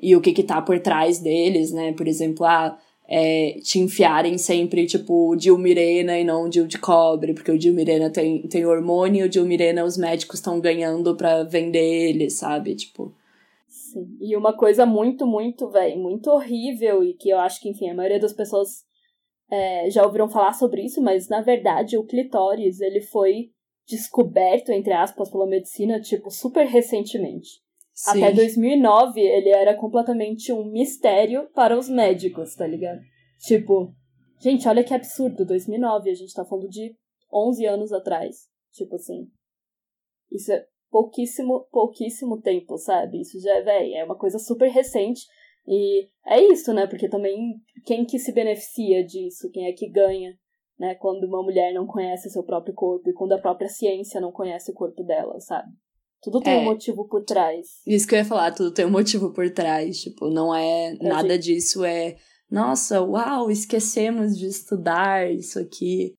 [0.00, 1.92] e o que que tá por trás deles, né?
[1.92, 2.78] Por exemplo, ah,
[3.12, 8.42] é, te enfiarem sempre, tipo, Dilmirena e não Dil de cobre, porque o Dilmirena tem,
[8.42, 12.76] tem hormônio e o Dilmirena os médicos estão ganhando para vender ele, sabe?
[12.76, 13.12] Tipo,
[13.66, 14.16] Sim.
[14.20, 17.94] E uma coisa muito, muito, velho, muito horrível e que eu acho que, enfim, a
[17.94, 18.84] maioria das pessoas
[19.50, 23.50] é, já ouviram falar sobre isso, mas na verdade o clitóris, ele foi
[23.88, 27.60] descoberto, entre aspas, pela medicina, tipo, super recentemente.
[28.02, 28.24] Sim.
[28.24, 33.00] Até 2009, ele era completamente um mistério para os médicos, tá ligado?
[33.40, 33.94] Tipo,
[34.40, 36.96] gente, olha que absurdo, 2009, a gente tá falando de
[37.30, 38.48] 11 anos atrás.
[38.72, 39.28] Tipo assim.
[40.32, 43.20] Isso é pouquíssimo, pouquíssimo tempo, sabe?
[43.20, 45.26] Isso já, véi, é uma coisa super recente.
[45.66, 46.86] E é isso, né?
[46.86, 49.50] Porque também quem que se beneficia disso?
[49.52, 50.34] Quem é que ganha,
[50.78, 50.94] né?
[50.94, 54.70] Quando uma mulher não conhece seu próprio corpo e quando a própria ciência não conhece
[54.70, 55.68] o corpo dela, sabe?
[56.22, 57.66] Tudo tem é, um motivo por trás.
[57.86, 60.00] Isso que eu ia falar, tudo tem um motivo por trás.
[60.00, 60.94] Tipo, não é.
[61.00, 62.16] nada disso é.
[62.50, 66.14] Nossa, uau, esquecemos de estudar isso aqui.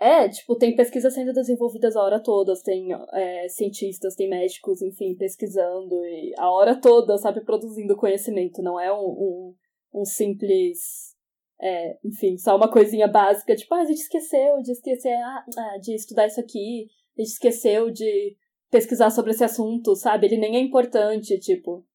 [0.00, 5.14] É, tipo, tem pesquisas sendo desenvolvidas a hora toda, tem é, cientistas, tem médicos, enfim,
[5.14, 8.60] pesquisando e a hora toda, sabe, produzindo conhecimento.
[8.60, 9.54] Não é um, um,
[9.94, 11.14] um simples,
[11.60, 15.78] é, enfim, só uma coisinha básica, tipo, ah, a gente esqueceu de esquecer, ah, ah,
[15.80, 18.36] de estudar isso aqui, a gente esqueceu de
[18.74, 20.26] pesquisar sobre esse assunto, sabe?
[20.26, 21.86] Ele nem é importante, tipo,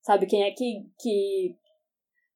[0.00, 0.24] sabe?
[0.24, 1.54] Quem é que, que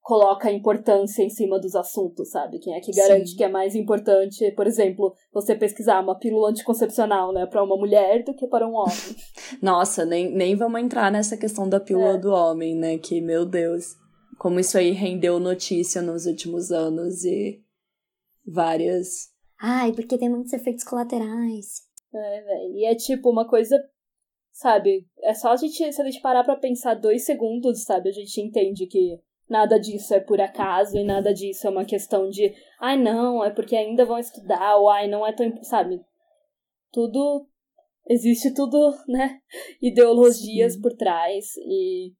[0.02, 2.58] coloca a importância em cima dos assuntos, sabe?
[2.58, 3.36] Quem é que garante Sim.
[3.38, 8.22] que é mais importante, por exemplo, você pesquisar uma pílula anticoncepcional, né, para uma mulher
[8.24, 8.94] do que para um homem?
[9.62, 12.18] Nossa, nem, nem vamos entrar nessa questão da pílula é.
[12.18, 12.98] do homem, né?
[12.98, 13.96] Que, meu Deus,
[14.36, 17.64] como isso aí rendeu notícia nos últimos anos e
[18.46, 19.30] várias.
[19.58, 21.87] Ai, porque tem muitos efeitos colaterais.
[22.14, 22.76] É, velho.
[22.76, 23.76] E é tipo uma coisa
[24.58, 25.06] sabe?
[25.22, 28.08] É só a gente, se a gente parar pra pensar dois segundos, sabe?
[28.08, 32.28] A gente entende que nada disso é por acaso e nada disso é uma questão
[32.28, 36.00] de, ai não, é porque ainda vão estudar, ou ai não é tão, sabe?
[36.92, 37.46] Tudo
[38.08, 39.38] existe tudo, né?
[39.80, 40.80] Ideologias Sim.
[40.80, 42.12] por trás e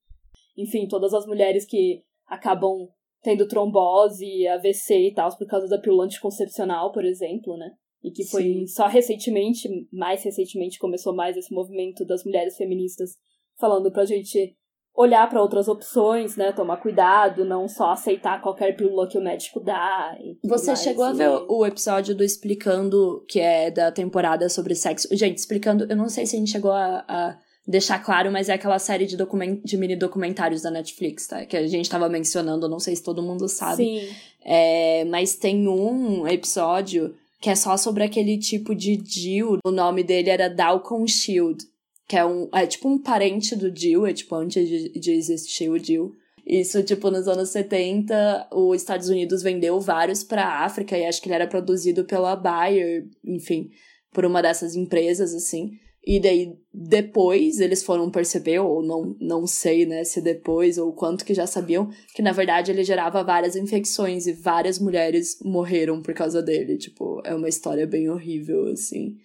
[0.57, 2.89] enfim, todas as mulheres que acabam
[3.21, 7.73] tendo trombose, AVC e tal por causa da pílula anticoncepcional, por exemplo, né?
[8.03, 8.67] E que foi Sim.
[8.67, 13.17] só recentemente, mais recentemente começou mais esse movimento das mulheres feministas
[13.59, 14.57] falando pra gente
[14.99, 16.51] olhar para outras opções, né?
[16.51, 20.17] Tomar cuidado, não só aceitar qualquer pílula que o médico dá.
[20.43, 25.07] Você mais, chegou a ver o episódio do Explicando, que é da temporada sobre sexo?
[25.13, 28.55] Gente, explicando, eu não sei se a gente chegou a, a deixar claro, mas é
[28.55, 31.47] aquela série de, document, de mini documentários da Netflix, tá?
[31.47, 33.85] Que a gente tava mencionando, não sei se todo mundo sabe.
[33.85, 34.15] Sim.
[34.45, 39.59] É, mas tem um episódio que é só sobre aquele tipo de Jill.
[39.65, 41.65] O nome dele era Dalcon Shield
[42.09, 45.69] que é um é tipo um parente do Jill, é tipo antes de, de existir
[45.69, 46.17] o Jill.
[46.47, 51.29] Isso, tipo, nos anos 70, os Estados Unidos vendeu vários pra África e acho que
[51.29, 53.69] ele era produzido pela Bayer, enfim,
[54.15, 55.73] por uma dessas empresas, assim.
[56.05, 61.25] E daí, depois, eles foram perceber, ou não, não sei, né, se depois, ou quanto
[61.25, 66.15] que já sabiam, que na verdade ele gerava várias infecções e várias mulheres morreram por
[66.15, 66.79] causa dele.
[66.79, 69.17] Tipo, é uma história bem horrível, assim.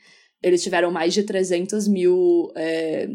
[0.41, 2.51] Eles tiveram mais de 300 mil.
[2.55, 3.07] É...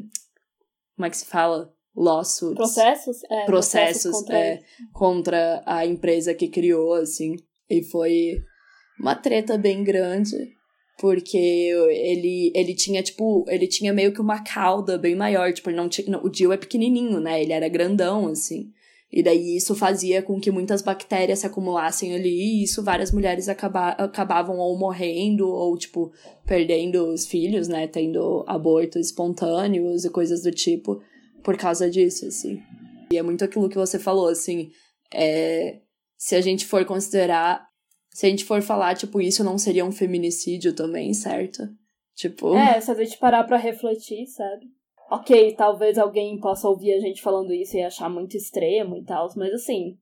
[0.96, 1.70] Como é que se fala?
[1.94, 2.54] Lawsuits.
[2.54, 3.24] Processos?
[3.24, 4.60] É, processos, processos contra, é,
[4.92, 7.36] contra a empresa que criou, assim.
[7.68, 8.38] E foi
[8.98, 10.57] uma treta bem grande
[10.98, 15.88] porque ele, ele tinha, tipo, ele tinha meio que uma cauda bem maior, tipo, não
[15.88, 18.72] tinha, o Jill é pequenininho, né, ele era grandão, assim,
[19.10, 23.48] e daí isso fazia com que muitas bactérias se acumulassem ali, e isso várias mulheres
[23.48, 26.12] acaba, acabavam ou morrendo, ou, tipo,
[26.44, 31.00] perdendo os filhos, né, tendo abortos espontâneos e coisas do tipo,
[31.44, 32.60] por causa disso, assim.
[33.12, 34.70] E é muito aquilo que você falou, assim,
[35.14, 35.78] é,
[36.16, 37.68] se a gente for considerar
[38.18, 41.68] se a gente for falar, tipo, isso não seria um feminicídio também, certo?
[42.16, 42.52] Tipo.
[42.56, 44.66] É, se a gente parar pra refletir, sabe?
[45.08, 49.28] Ok, talvez alguém possa ouvir a gente falando isso e achar muito extremo e tal,
[49.36, 49.96] mas assim.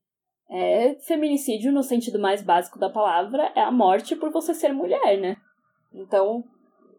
[0.49, 5.21] É, feminicídio, no sentido mais básico da palavra, é a morte por você ser mulher,
[5.21, 5.37] né?
[5.93, 6.43] Então,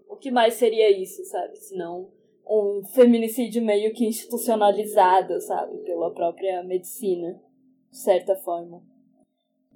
[0.08, 1.58] o que mais seria isso, sabe?
[1.58, 2.12] Senão
[2.47, 5.80] um feminicídio meio que institucionalizado, sabe?
[5.80, 7.41] Pela própria medicina,
[7.89, 8.84] de certa forma.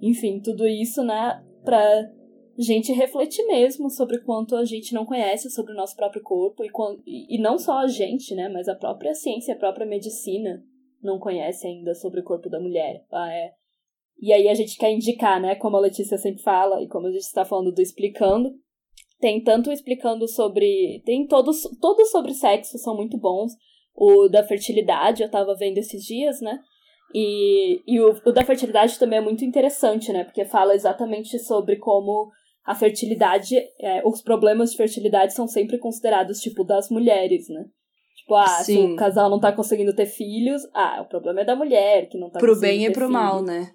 [0.02, 2.10] Enfim, tudo isso, né, pra
[2.58, 7.36] gente refletir mesmo sobre quanto a gente não conhece sobre o nosso próprio corpo e,
[7.36, 10.62] e não só a gente, né, mas a própria ciência, a própria medicina
[11.00, 13.04] não conhece ainda sobre o corpo da mulher.
[13.10, 13.52] Ah, é.
[14.20, 17.12] E aí a gente quer indicar, né, como a Letícia sempre fala e como a
[17.12, 18.52] gente está falando do explicando,
[19.20, 23.52] tem tanto explicando sobre, tem todos todos sobre sexo são muito bons.
[23.94, 26.58] O da fertilidade eu tava vendo esses dias, né?
[27.14, 30.24] E, e o, o da fertilidade também é muito interessante, né?
[30.24, 32.30] Porque fala exatamente sobre como
[32.64, 37.64] a fertilidade, é, os problemas de fertilidade são sempre considerados, tipo, das mulheres, né?
[38.16, 38.86] Tipo, ah, Sim.
[38.88, 42.18] se o casal não tá conseguindo ter filhos, ah, o problema é da mulher, que
[42.18, 43.12] não tá pro conseguindo bem e pro filhos.
[43.12, 43.72] mal, né?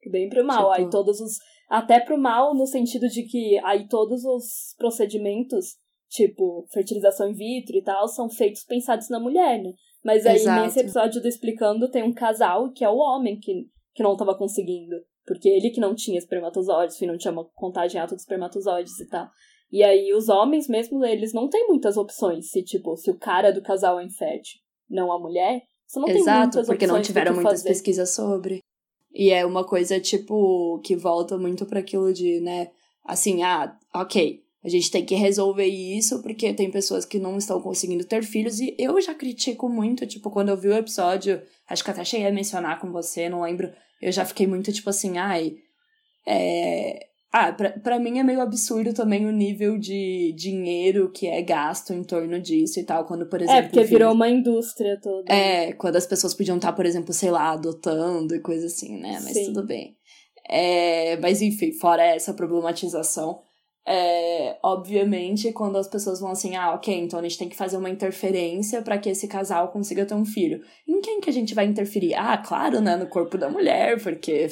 [0.00, 0.70] Pro bem e pro mal.
[0.70, 0.82] Tipo...
[0.82, 1.38] Aí todos os.
[1.68, 5.74] Até pro mal, no sentido de que aí todos os procedimentos,
[6.08, 9.72] tipo, fertilização in vitro e tal, são feitos pensados na mulher, né?
[10.06, 10.62] Mas aí, Exato.
[10.62, 14.38] nesse episódio do Explicando, tem um casal que é o homem que, que não tava
[14.38, 14.94] conseguindo.
[15.26, 19.08] Porque ele que não tinha espermatozoides, que não tinha uma contagem alta de espermatozoides e
[19.08, 19.28] tal.
[19.72, 22.50] E aí, os homens mesmo, eles não têm muitas opções.
[22.52, 26.22] Se, tipo, se o cara do casal é infértil, não a mulher, você não Exato,
[26.22, 27.68] tem muitas porque não tiveram muitas fazer.
[27.68, 28.60] pesquisas sobre.
[29.12, 32.70] E é uma coisa, tipo, que volta muito para aquilo de, né,
[33.04, 37.60] assim, ah, ok, a gente tem que resolver isso porque tem pessoas que não estão
[37.60, 38.58] conseguindo ter filhos.
[38.58, 42.26] E eu já critico muito, tipo, quando eu vi o episódio, acho que até cheguei
[42.26, 43.72] a mencionar com você, não lembro.
[44.02, 45.54] Eu já fiquei muito, tipo assim, ai.
[46.26, 47.06] É.
[47.32, 51.92] Ah, pra, pra mim é meio absurdo também o nível de dinheiro que é gasto
[51.92, 53.04] em torno disso e tal.
[53.04, 53.60] Quando, por exemplo.
[53.60, 55.32] É, porque virou uma indústria toda.
[55.32, 59.20] É, quando as pessoas podiam estar, por exemplo, sei lá, adotando e coisa assim, né?
[59.22, 59.44] Mas Sim.
[59.44, 59.94] tudo bem.
[60.48, 63.45] É, mas enfim, fora essa problematização.
[63.88, 67.76] É, obviamente, quando as pessoas vão assim, ah, ok, então a gente tem que fazer
[67.76, 70.60] uma interferência para que esse casal consiga ter um filho.
[70.88, 72.14] Em quem que a gente vai interferir?
[72.14, 74.48] Ah, claro, né, no corpo da mulher, porque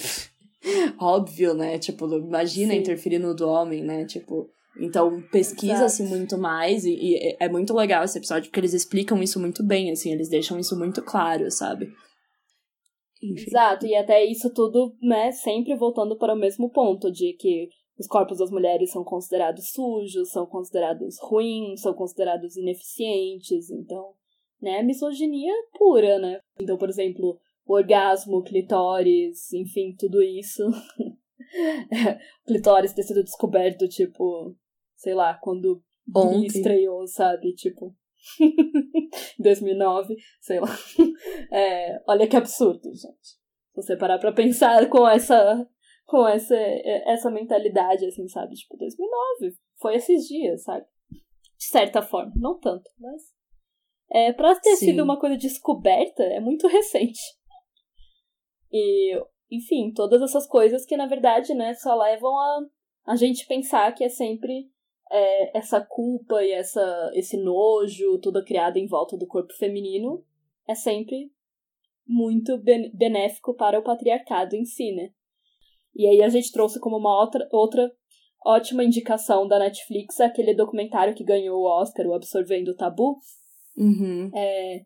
[1.01, 1.79] óbvio, né?
[1.79, 2.79] Tipo, imagina Sim.
[2.79, 4.05] interferir no do homem, né?
[4.05, 9.21] Tipo, então pesquisa-se muito mais e, e, é muito legal esse episódio porque eles explicam
[9.21, 11.89] isso muito bem, assim, eles deixam isso muito claro, sabe?
[13.23, 13.45] Enfim.
[13.49, 17.69] Exato, e até isso tudo, né, sempre voltando para o mesmo ponto de que
[17.99, 24.15] os corpos das mulheres são considerados sujos, são considerados ruins, são considerados ineficientes, então,
[24.61, 26.41] né, misoginia pura, né?
[26.61, 30.63] Então, por exemplo, o orgasmo, clitóris, enfim, tudo isso.
[32.47, 34.55] clitóris ter sido descoberto, tipo,
[34.97, 35.83] sei lá, quando
[36.15, 36.47] Ontem.
[36.47, 37.55] estreou, sabe?
[37.55, 37.95] Tipo,
[39.39, 40.69] 2009, sei lá.
[41.51, 43.29] É, olha que absurdo, gente.
[43.73, 45.67] Se você parar pra pensar com essa
[46.07, 48.55] com essa, essa mentalidade, assim, sabe?
[48.55, 50.87] Tipo, 2009, foi esses dias, sabe?
[51.11, 53.23] De certa forma, não tanto, mas.
[54.11, 54.87] É, pra ter Sim.
[54.87, 57.21] sido uma coisa descoberta, é muito recente.
[58.73, 59.19] E,
[59.51, 62.61] enfim, todas essas coisas que, na verdade, né, só levam a,
[63.07, 64.71] a gente pensar que é sempre
[65.11, 70.25] é, essa culpa e essa, esse nojo, tudo criado em volta do corpo feminino,
[70.69, 71.31] é sempre
[72.07, 72.59] muito
[72.93, 75.11] benéfico para o patriarcado em si, né?
[75.95, 77.91] E aí a gente trouxe como uma outra, outra
[78.45, 83.19] ótima indicação da Netflix aquele documentário que ganhou o Oscar, o Absorvendo o Tabu.
[83.77, 84.31] Uhum.
[84.35, 84.85] É,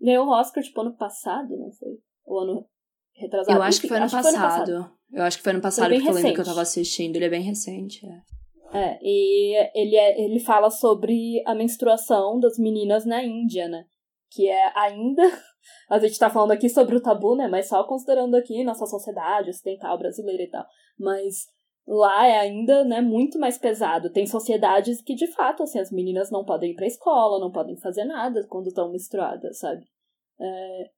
[0.00, 1.98] ganhou o Oscar, tipo, ano passado, não foi?
[2.24, 2.66] O ano,
[3.14, 3.58] retrasado.
[3.58, 4.90] Eu acho que foi ano acho que foi ano passado.
[5.12, 6.54] Eu acho que foi ano passado, bem porque eu lembro que eu recente.
[6.54, 7.16] tava assistindo.
[7.16, 8.06] Ele é bem recente.
[8.06, 8.32] É.
[8.74, 13.84] É, e ele, é, ele fala sobre a menstruação das meninas na Índia, né?
[14.30, 15.22] Que é ainda.
[15.88, 17.48] A gente tá falando aqui sobre o tabu, né?
[17.48, 20.64] Mas só considerando aqui nossa sociedade ocidental brasileira e tal.
[20.98, 21.46] Mas
[21.86, 24.10] lá é ainda, né, muito mais pesado.
[24.10, 27.76] Tem sociedades que, de fato, assim, as meninas não podem ir pra escola, não podem
[27.76, 29.84] fazer nada quando estão menstruadas, sabe?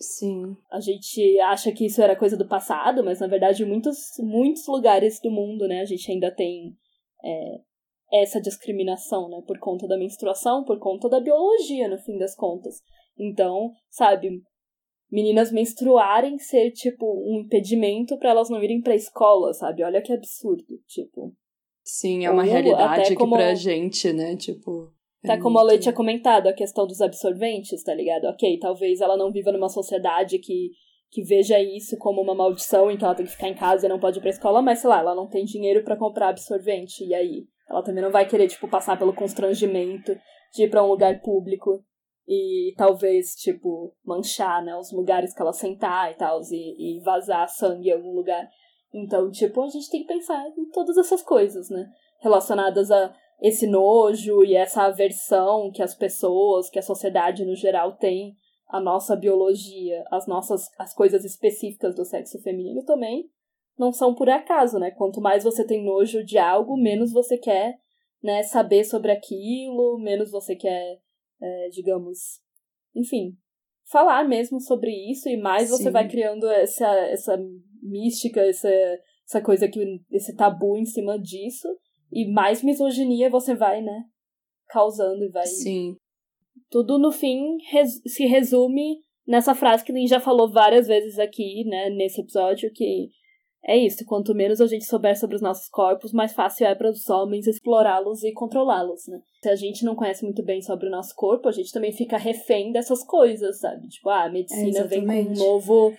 [0.01, 0.57] Sim.
[0.71, 4.67] A gente acha que isso era coisa do passado, mas na verdade em muitos, muitos
[4.67, 6.75] lugares do mundo, né, a gente ainda tem
[7.23, 7.61] é,
[8.23, 12.81] essa discriminação, né, por conta da menstruação, por conta da biologia, no fim das contas.
[13.19, 14.43] Então, sabe,
[15.15, 19.85] meninas menstruarem ser, tipo, um impedimento para elas não irem pra escola, sabe?
[19.85, 21.33] Olha que absurdo, tipo.
[21.85, 24.35] Sim, é uma Ou realidade que como- pra gente, né?
[24.37, 24.93] Tipo.
[25.23, 28.25] é Tá como a muito- Lei tinha comentado, a questão dos absorventes, tá ligado?
[28.25, 30.71] Ok, talvez ela não viva numa sociedade que,
[31.11, 34.01] que veja isso como uma maldição, então ela tem que ficar em casa e não
[34.01, 37.15] pode ir pra escola, mas sei lá, ela não tem dinheiro pra comprar absorvente, e
[37.15, 37.45] aí?
[37.71, 40.15] Ela também não vai querer, tipo, passar pelo constrangimento
[40.55, 41.83] de ir pra um lugar público
[42.27, 47.49] e talvez, tipo, manchar, né, os lugares que ela sentar e tal, e, e vazar
[47.49, 48.49] sangue em algum lugar.
[48.93, 51.87] Então, tipo, a gente tem que pensar em todas essas coisas, né?
[52.21, 57.97] Relacionadas a esse nojo e essa aversão que as pessoas, que a sociedade no geral
[57.97, 58.35] tem
[58.69, 63.29] à nossa biologia, as nossas as coisas específicas do sexo feminino também
[63.79, 64.91] não são por acaso, né?
[64.93, 67.77] Quanto mais você tem nojo de algo, menos você quer,
[68.23, 70.99] né, saber sobre aquilo, menos você quer,
[71.45, 72.19] é, digamos,
[72.95, 73.37] enfim,
[73.91, 75.91] falar mesmo sobre isso e mais você Sim.
[75.91, 77.37] vai criando essa essa
[77.83, 78.69] mística, essa
[79.27, 81.69] essa coisa que esse tabu em cima disso
[82.13, 84.05] e mais misoginia você vai, né,
[84.69, 85.97] causando e vai Sim.
[86.71, 91.19] tudo no fim res- se resume nessa frase que a gente já falou várias vezes
[91.19, 93.09] aqui, né, nesse episódio, que
[93.67, 96.91] é isso, quanto menos a gente souber sobre os nossos corpos, mais fácil é para
[96.91, 99.19] os homens explorá-los e controlá-los, né?
[99.43, 102.19] Se a gente não conhece muito bem sobre o nosso corpo, a gente também fica
[102.19, 103.89] refém dessas coisas, sabe?
[103.89, 105.95] Tipo, ah, a medicina É, vem com um novo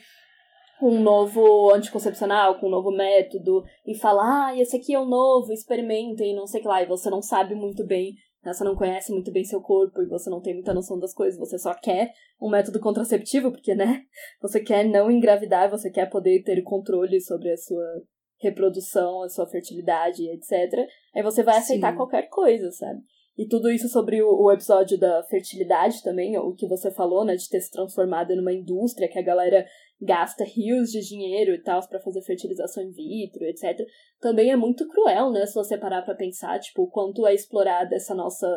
[0.81, 5.53] um novo anticoncepcional, com um novo método, e fala, ah, esse aqui é o novo,
[5.53, 8.13] experimentem, e não sei o que lá, e você não sabe muito bem
[8.45, 11.39] Você não conhece muito bem seu corpo e você não tem muita noção das coisas,
[11.39, 14.03] você só quer um método contraceptivo, porque, né?
[14.41, 18.03] Você quer não engravidar, você quer poder ter controle sobre a sua
[18.41, 20.87] reprodução, a sua fertilidade, etc.
[21.15, 21.97] Aí você vai aceitar Sim.
[21.97, 22.99] qualquer coisa, sabe?
[23.37, 27.35] E tudo isso sobre o, o episódio da fertilidade também, o que você falou, né,
[27.35, 29.65] de ter se transformado numa indústria que a galera
[30.01, 33.79] gasta rios de dinheiro e tal pra fazer fertilização in vitro, etc.
[34.19, 37.95] Também é muito cruel, né, se você parar pra pensar, tipo, o quanto é explorada
[37.95, 38.47] essa nossa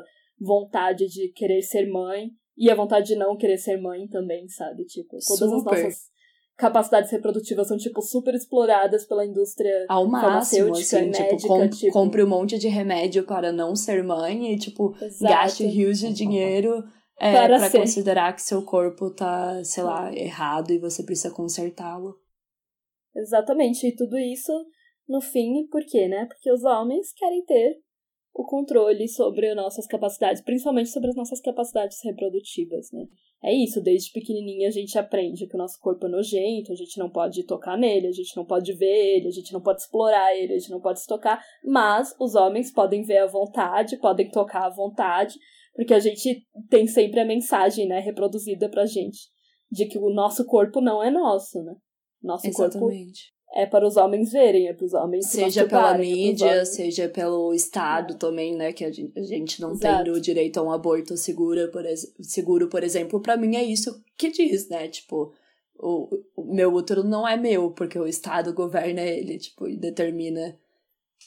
[0.41, 4.85] vontade de querer ser mãe e a vontade de não querer ser mãe também, sabe?
[4.85, 5.85] Tipo, todas as Super.
[5.85, 5.97] nossas
[6.57, 11.69] capacidades reprodutivas são, tipo, super exploradas pela indústria Ao máximo, farmacêutica assim, tipo, médica, com-
[11.69, 15.33] tipo- compre um monte de remédio para não ser mãe e, tipo, Exato.
[15.33, 16.83] gaste rios de dinheiro
[17.19, 17.79] é, Para pra ser.
[17.79, 22.15] considerar que seu corpo tá, sei lá, errado e você precisa consertá-lo.
[23.15, 24.53] Exatamente, e tudo isso,
[25.09, 26.27] no fim, por quê, né?
[26.27, 27.81] Porque os homens querem ter
[28.33, 33.05] o controle sobre as nossas capacidades, principalmente sobre as nossas capacidades reprodutivas, né?
[33.43, 36.99] É isso, desde pequenininha a gente aprende que o nosso corpo é nojento, a gente
[36.99, 40.37] não pode tocar nele, a gente não pode ver ele, a gente não pode explorar
[40.37, 44.29] ele, a gente não pode se tocar, mas os homens podem ver à vontade, podem
[44.31, 45.39] tocar à vontade,
[45.79, 49.29] porque a gente tem sempre a mensagem, né, reproduzida pra gente,
[49.71, 51.77] de que o nosso corpo não é nosso, né?
[52.21, 53.33] Nosso corpo Exatamente.
[53.55, 57.09] é para os homens verem, é para os homens se Seja pela é mídia, seja
[57.09, 58.73] pelo Estado também, né?
[58.73, 60.03] Que a gente, a gente não Exato.
[60.03, 61.85] tem o direito a um aborto seguro, por,
[62.23, 63.21] seguro, por exemplo.
[63.21, 64.89] Pra mim é isso que diz, né?
[64.89, 65.33] Tipo,
[65.79, 70.59] o, o meu útero não é meu, porque o Estado governa ele, tipo, e determina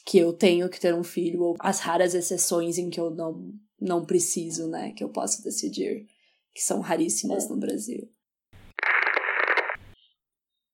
[0.04, 3.50] que eu tenho que ter um filho, ou as raras exceções em que eu não,
[3.82, 4.92] não preciso, né?
[4.92, 6.06] Que eu posso decidir,
[6.54, 7.48] que são raríssimas É.
[7.48, 8.08] no Brasil.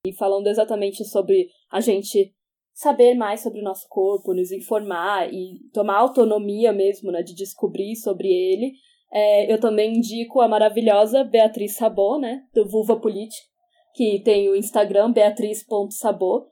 [0.07, 2.35] E falando exatamente sobre a gente
[2.73, 7.97] saber mais sobre o nosso corpo, nos informar e tomar autonomia mesmo, né, de descobrir
[7.97, 8.73] sobre ele,
[9.13, 13.49] é, eu também indico a maravilhosa Beatriz Sabot, né, do Vulva Política,
[13.95, 16.47] que tem o Instagram beatriz.sabot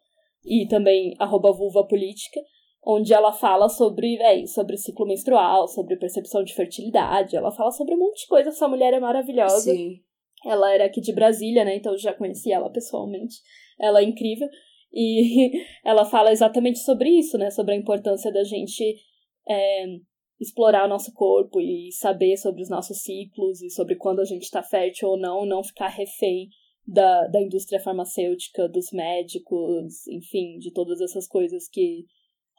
[0.45, 2.41] e também arroba vulva política,
[2.87, 7.95] onde ela fala sobre, véi, sobre ciclo menstrual, sobre percepção de fertilidade, ela fala sobre
[7.95, 9.73] um monte de coisa, essa mulher é maravilhosa.
[9.73, 10.01] Sim.
[10.45, 11.77] Ela era aqui de Brasília, né?
[11.77, 13.37] Então eu já conheci ela pessoalmente.
[13.81, 14.49] Ela é incrível.
[14.93, 15.51] E
[15.85, 17.51] ela fala exatamente sobre isso, né?
[17.51, 18.97] Sobre a importância da gente
[19.49, 19.87] é,
[20.39, 24.49] explorar o nosso corpo e saber sobre os nossos ciclos e sobre quando a gente
[24.49, 26.49] tá fértil ou não, não ficar refém
[26.87, 32.05] da, da indústria farmacêutica, dos médicos, enfim, de todas essas coisas que,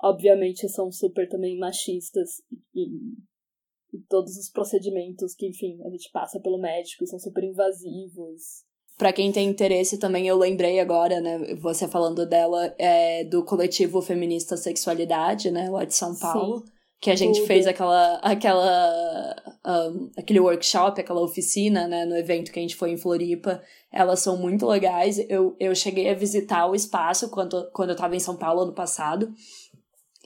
[0.01, 2.41] obviamente, são super também machistas
[2.73, 2.87] e,
[3.93, 8.65] e todos os procedimentos que, enfim, a gente passa pelo médico são super invasivos.
[8.97, 14.01] Para quem tem interesse também, eu lembrei agora, né, você falando dela, é, do coletivo
[14.01, 16.65] feminista Sexualidade, né, lá de São Paulo.
[16.65, 17.47] Sim que a gente Tudo.
[17.47, 19.35] fez aquela, aquela
[19.65, 23.61] um, aquele workshop, aquela oficina, né, no evento que a gente foi em Floripa.
[23.91, 25.19] Elas são muito legais.
[25.29, 28.73] Eu, eu cheguei a visitar o espaço quando, quando eu estava em São Paulo ano
[28.73, 29.31] passado.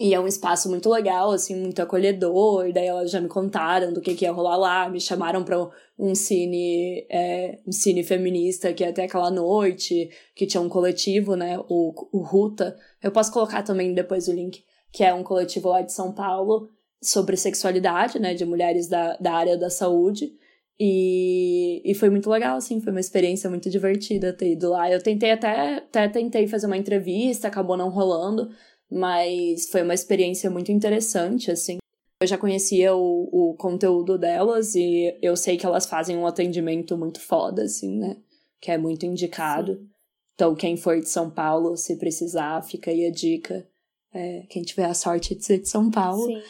[0.01, 2.67] E é um espaço muito legal, assim, muito acolhedor.
[2.67, 5.69] E daí elas já me contaram do que, que ia rolar lá, me chamaram para
[5.97, 11.35] um cine, é, um cine feminista que ia até aquela noite, que tinha um coletivo,
[11.35, 11.59] né?
[11.69, 12.75] O, o Ruta.
[13.01, 16.69] Eu posso colocar também depois o link que é um coletivo lá de São Paulo
[17.01, 20.33] sobre sexualidade, né, de mulheres da, da área da saúde.
[20.79, 24.91] E, e foi muito legal, assim, foi uma experiência muito divertida ter ido lá.
[24.91, 28.49] Eu tentei até, até tentei fazer uma entrevista, acabou não rolando,
[28.91, 31.77] mas foi uma experiência muito interessante, assim.
[32.21, 36.97] Eu já conhecia o, o conteúdo delas e eu sei que elas fazem um atendimento
[36.97, 38.17] muito foda, assim, né?
[38.59, 39.75] Que é muito indicado.
[39.75, 39.89] Sim.
[40.35, 43.67] Então, quem for de São Paulo, se precisar, fica aí a dica
[44.13, 46.25] é, quem tiver a sorte de ser de São Paulo.
[46.25, 46.41] Sim.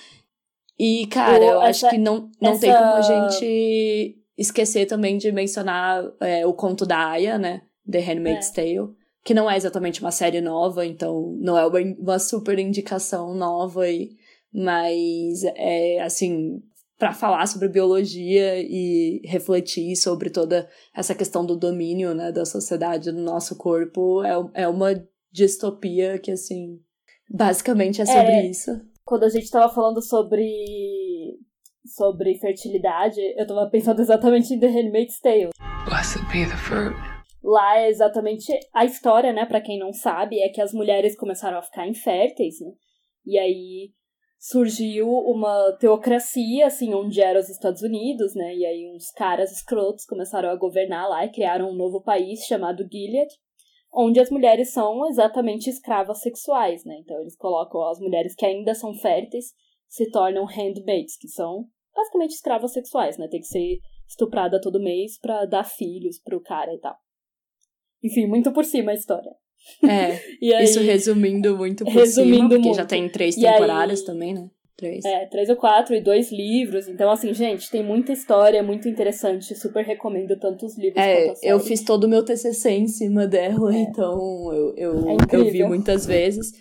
[0.79, 2.61] E, cara, eu essa, acho que não, não essa...
[2.61, 7.61] tem como a gente esquecer também de mencionar é, o conto da Aya, né?
[7.89, 8.53] The Handmaid's é.
[8.53, 8.95] Tale.
[9.23, 11.65] Que não é exatamente uma série nova, então não é
[11.99, 14.11] uma super indicação nova, e,
[14.53, 16.59] mas é assim,
[16.97, 23.11] para falar sobre biologia e refletir sobre toda essa questão do domínio né, da sociedade
[23.11, 24.91] no nosso corpo, é, é uma
[25.31, 26.79] distopia que, assim,
[27.33, 28.71] Basicamente é sobre é, isso.
[29.05, 31.39] Quando a gente tava falando sobre
[31.85, 35.49] sobre fertilidade, eu tava pensando exatamente em The Handmaid's Tale.
[35.85, 37.10] Blessed be the fruit.
[37.43, 41.57] Lá é exatamente a história, né, para quem não sabe, é que as mulheres começaram
[41.57, 42.71] a ficar inférteis, né?
[43.25, 43.91] E aí
[44.39, 48.55] surgiu uma teocracia, assim, onde eram os Estados Unidos, né?
[48.55, 52.87] E aí uns caras escrotos começaram a governar lá e criaram um novo país chamado
[52.91, 53.29] Gilead
[53.93, 56.97] onde as mulheres são exatamente escravas sexuais, né?
[56.99, 59.53] Então eles colocam as mulheres que ainda são férteis
[59.87, 63.27] se tornam handmaids, que são basicamente escravas sexuais, né?
[63.27, 66.95] Tem que ser estuprada todo mês para dar filhos pro cara e tal.
[68.03, 69.31] Enfim, muito por cima a história.
[69.83, 70.19] É,
[70.55, 72.77] aí, isso resumindo muito por resumindo cima, porque muito.
[72.77, 74.49] já tem três temporadas aí, também, né?
[74.81, 75.05] Três.
[75.05, 76.87] É, três ou quatro e dois livros.
[76.87, 79.53] Então, assim, gente, tem muita história, muito interessante.
[79.55, 81.53] Super recomendo tanto os livros é, quanto a série.
[81.53, 83.81] Eu fiz todo o meu TCC em cima dela, é.
[83.81, 86.53] então eu, eu, é eu vi muitas vezes.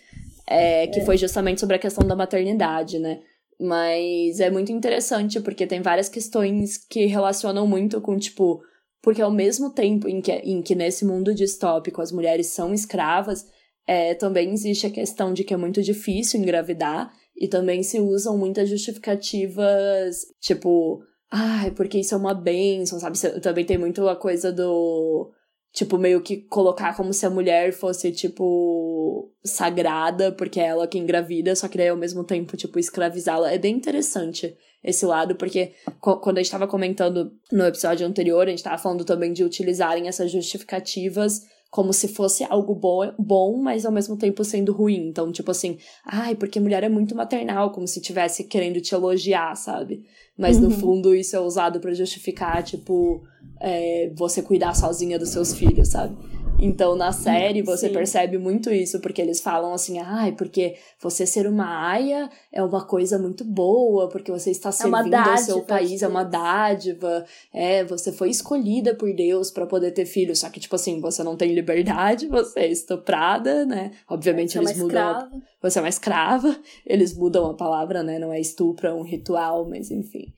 [0.46, 1.04] É, que é.
[1.04, 3.20] foi justamente sobre a questão da maternidade, né?
[3.58, 8.60] Mas é muito interessante, porque tem várias questões que relacionam muito com, tipo...
[9.02, 13.46] Porque ao mesmo tempo em que, em que nesse mundo distópico as mulheres são escravas,
[13.86, 18.36] é, também existe a questão de que é muito difícil engravidar e também se usam
[18.36, 23.18] muitas justificativas, tipo, ai, ah, porque isso é uma benção, sabe?
[23.40, 25.32] Também tem muito a coisa do.
[25.72, 30.98] Tipo, meio que colocar como se a mulher fosse, tipo, sagrada, porque é ela que
[30.98, 33.52] engravida, só que daí ao mesmo tempo, tipo, escravizá-la.
[33.52, 38.50] É bem interessante esse lado, porque quando a gente tava comentando no episódio anterior, a
[38.50, 43.86] gente tava falando também de utilizarem essas justificativas como se fosse algo bom, bom, mas
[43.86, 45.06] ao mesmo tempo sendo ruim.
[45.06, 49.54] Então, tipo assim, ai, porque mulher é muito maternal, como se tivesse querendo te elogiar,
[49.54, 50.04] sabe?
[50.36, 50.64] Mas uhum.
[50.64, 53.22] no fundo isso é usado para justificar, tipo,
[53.60, 56.16] é, você cuidar sozinha dos seus filhos, sabe?
[56.58, 57.94] Então, na série, você Sim.
[57.94, 62.84] percebe muito isso, porque eles falam assim, ai, porque você ser uma aia é uma
[62.84, 67.82] coisa muito boa, porque você está servindo é ao seu país, é uma dádiva, é,
[67.84, 71.36] você foi escolhida por Deus para poder ter filhos, só que, tipo assim, você não
[71.36, 73.92] tem liberdade, você é estuprada, né?
[74.08, 75.02] Obviamente, é eles mudam.
[75.02, 75.30] A...
[75.62, 78.18] Você é uma escrava, eles mudam a palavra, né?
[78.18, 80.32] Não é estupro, é um ritual, mas enfim.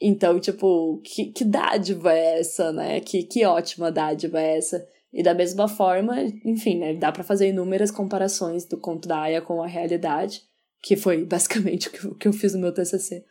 [0.00, 3.00] Então, tipo, que, que dádiva é essa, né?
[3.00, 4.86] Que, que ótima dádiva é essa
[5.16, 6.14] e da mesma forma,
[6.44, 10.42] enfim, né, dá para fazer inúmeras comparações do conto da Aya com a realidade,
[10.82, 13.24] que foi basicamente o que eu fiz no meu TCC.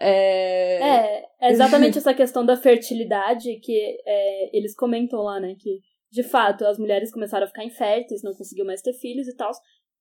[0.00, 5.80] É, é, é exatamente essa questão da fertilidade que é, eles comentam lá, né, que
[6.10, 9.50] de fato as mulheres começaram a ficar inférteis, não conseguiam mais ter filhos e tal,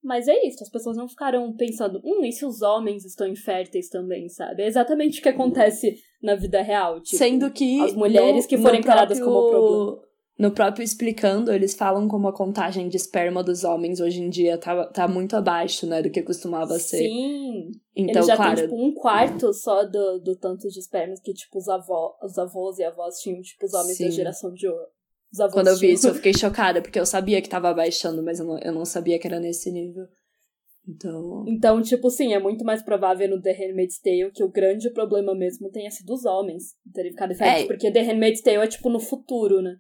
[0.02, 3.90] mas é isso, as pessoas não ficaram pensando, hum, e se os homens estão inférteis
[3.90, 4.64] também, sabe?
[4.64, 7.02] É exatamente o que acontece na vida real.
[7.02, 7.82] Tipo, Sendo que.
[7.82, 10.06] As mulheres no, que foram encaradas como problema.
[10.38, 14.58] No próprio explicando, eles falam como a contagem de esperma dos homens hoje em dia
[14.58, 16.98] tá, tá muito abaixo, né, do que costumava ser.
[16.98, 17.72] Sim.
[17.96, 18.56] Então, eles já claro.
[18.56, 22.38] Tem, tipo, um quarto só do, do tanto de espermas que, tipo, os, avó, os
[22.38, 24.06] avós e avós tinham, tipo, os homens Sim.
[24.06, 24.86] da geração de ouro.
[25.32, 28.22] Os avós Quando eu vi isso, eu fiquei chocada, porque eu sabia que tava baixando,
[28.22, 30.04] mas eu não, eu não sabia que era nesse nível.
[30.88, 31.46] Então.
[31.48, 35.34] Então, tipo, sim, é muito mais provável no The Handmaid's Tale que o grande problema
[35.34, 37.68] mesmo tenha sido os homens terem ficado diferentes, É.
[37.68, 39.76] porque The Handmaid's Tale é, tipo, no futuro, né?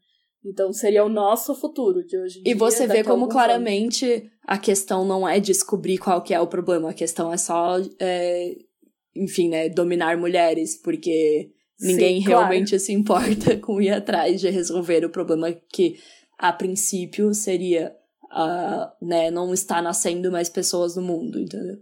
[0.45, 2.55] Então seria o nosso futuro de hoje em E dia.
[2.55, 6.93] você vê como claramente a questão não é descobrir qual que é o problema, a
[6.93, 8.55] questão é só, é,
[9.15, 12.39] enfim, né, dominar mulheres, porque Sim, ninguém claro.
[12.39, 15.97] realmente se importa com ir atrás de resolver o problema que,
[16.37, 17.95] a princípio, seria,
[18.29, 21.77] ah, né, não estar nascendo mais pessoas no mundo, entendeu?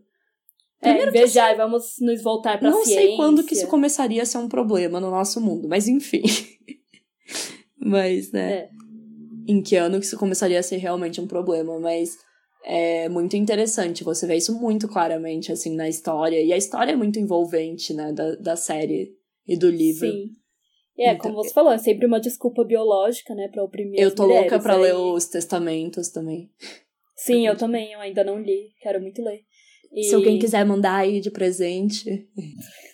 [0.81, 3.07] É, invejar e vamos nos voltar pra não ciência.
[3.07, 6.23] sei quando que isso começaria a ser um problema no nosso mundo, mas enfim.
[7.85, 8.69] mas, né, É.
[9.47, 12.17] em que ano que isso começaria a ser realmente um problema, mas
[12.65, 16.95] é muito interessante, você vê isso muito claramente, assim, na história, e a história é
[16.95, 19.11] muito envolvente, né, da, da série
[19.47, 20.07] e do livro.
[20.09, 20.29] Sim.
[20.97, 24.23] É, Então, como você falou, é sempre uma desculpa biológica, né, pra oprimir Eu tô
[24.23, 26.49] mulheres, louca pra aí- ler os testamentos também.
[27.15, 29.41] Sim, eu também, eu ainda não li, quero muito ler.
[29.91, 32.27] E- Se alguém quiser mandar aí de presente,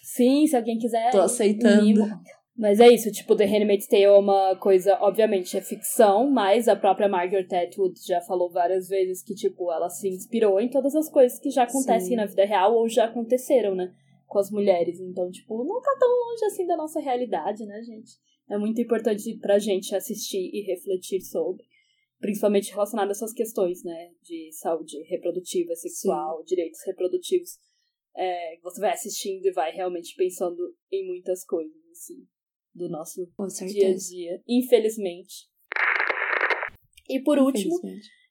[0.04, 1.12] Sim, se alguém quiser.
[1.12, 1.84] tô um aceitando.
[1.86, 2.06] mimo.
[2.60, 6.76] Mas é isso, tipo, The Handmaid's Tale é uma coisa, obviamente, é ficção, mas a
[6.76, 11.10] própria Margaret Atwood já falou várias vezes que, tipo, ela se inspirou em todas as
[11.10, 12.16] coisas que já acontecem Sim.
[12.18, 13.96] na vida real ou já aconteceram, né?
[14.28, 15.00] Com as mulheres.
[15.00, 18.12] Então, tipo, não tá tão longe assim da nossa realidade, né, gente?
[18.50, 21.64] É muito importante pra gente assistir e refletir sobre.
[22.20, 24.10] Principalmente relacionado a essas questões, né?
[24.22, 27.52] De saúde reprodutiva, sexual, direitos reprodutivos.
[28.18, 32.28] É, você vai assistindo e vai realmente pensando em muitas coisas, assim,
[32.74, 33.26] do nosso
[33.66, 35.48] dia a dia, infelizmente.
[37.10, 37.76] E por último,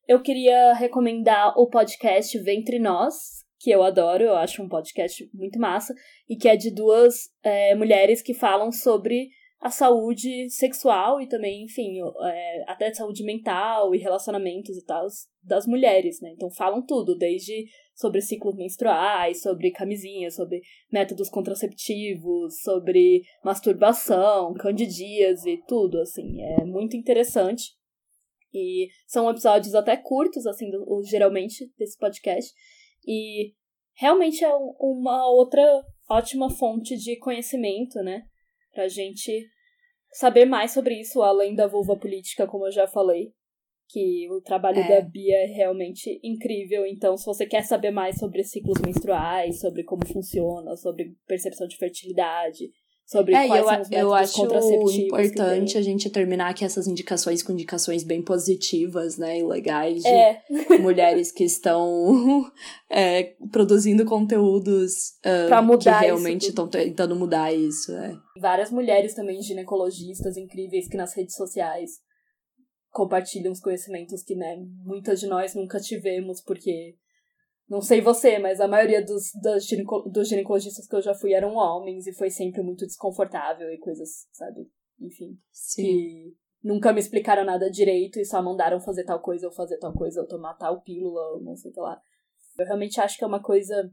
[0.07, 5.59] eu queria recomendar o podcast Ventre Nós, que eu adoro, eu acho um podcast muito
[5.59, 5.93] massa,
[6.29, 9.29] e que é de duas é, mulheres que falam sobre
[9.61, 15.07] a saúde sexual e também, enfim, é, até saúde mental e relacionamentos e tal
[15.43, 16.31] das mulheres, né?
[16.33, 20.61] Então falam tudo, desde sobre ciclos menstruais, sobre camisinha, sobre
[20.93, 27.77] métodos contraceptivos, sobre masturbação, candidíase, tudo, assim, é muito interessante.
[28.55, 32.53] E são episódios até curtos, assim, do- geralmente, desse podcast.
[33.07, 33.53] E
[33.95, 35.63] realmente é um- uma outra
[36.09, 38.23] ótima fonte de conhecimento, né?
[38.79, 39.51] Pra gente
[40.13, 43.33] saber mais sobre isso, além da vulva política, como eu já falei.
[43.91, 44.89] Que o trabalho É.
[44.89, 46.87] da Bia é realmente incrível.
[46.87, 51.77] Então, se você quer saber mais sobre ciclos menstruais, sobre como funciona, sobre percepção de
[51.77, 52.71] fertilidade,
[53.09, 54.43] sobre É, quais eu, são os eu acho
[55.01, 60.09] importante a gente terminar aqui essas indicações com indicações bem positivas, né, e legais de
[60.09, 60.43] É,
[60.79, 62.45] mulheres que estão
[62.91, 67.93] é, produzindo conteúdos ah, Pra mudar que realmente estão tentando mudar isso.
[67.93, 68.15] É.
[68.39, 71.93] várias mulheres também ginecologistas incríveis que nas redes sociais
[72.91, 76.95] compartilham os conhecimentos que, né, muitas de nós nunca tivemos, porque
[77.69, 81.33] não sei você, mas a maioria dos, das gineco- dos ginecologistas que eu já fui
[81.33, 84.71] eram homens e foi sempre muito desconfortável e coisas, sabe?
[85.01, 85.83] Enfim, Sim.
[85.83, 89.93] que nunca me explicaram nada direito e só mandaram fazer tal coisa ou fazer tal
[89.93, 92.01] coisa ou tomar tal pílula ou não sei o que lá.
[92.59, 93.89] Eu realmente acho que é uma coisa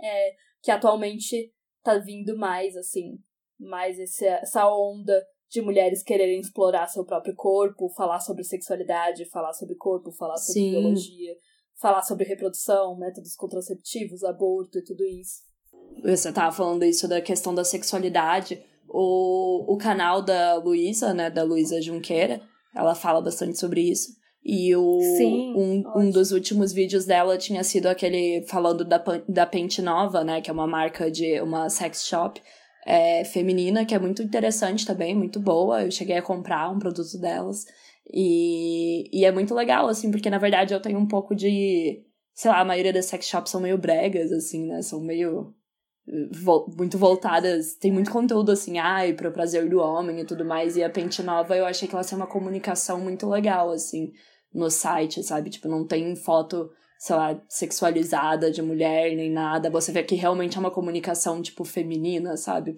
[0.00, 1.52] é, que atualmente
[1.82, 3.18] tá vindo mais, assim,
[3.58, 9.54] mais esse, essa onda de mulheres quererem explorar seu próprio corpo, falar sobre sexualidade, falar
[9.54, 10.70] sobre corpo, falar sobre Sim.
[10.72, 11.34] biologia,
[11.80, 15.42] falar sobre reprodução, métodos contraceptivos, aborto e tudo isso.
[16.02, 18.62] Você tava falando isso da questão da sexualidade.
[18.88, 22.40] O, o canal da Luísa, né, da Luísa Junqueira,
[22.74, 24.16] ela fala bastante sobre isso.
[24.44, 29.46] E o, Sim, um, um dos últimos vídeos dela tinha sido aquele falando da, da
[29.46, 32.40] Pente Nova, né, que é uma marca de uma sex shop
[32.86, 35.82] é, feminina, que é muito interessante também, muito boa.
[35.82, 37.66] Eu cheguei a comprar um produto delas.
[38.12, 42.04] E, e é muito legal, assim, porque na verdade eu tenho um pouco de.
[42.34, 44.80] Sei lá, a maioria das sex shops são meio bregas, assim, né?
[44.82, 45.54] São meio.
[46.32, 47.74] vo- muito voltadas.
[47.74, 50.76] Tem muito conteúdo, assim, ai, pro prazer do homem e tudo mais.
[50.76, 54.12] E a Pente Nova eu achei que ela tem uma comunicação muito legal, assim,
[54.52, 55.50] no site, sabe?
[55.50, 59.70] Tipo, não tem foto, sei lá, sexualizada de mulher nem nada.
[59.70, 62.72] Você vê que realmente é uma comunicação, tipo, feminina, sabe?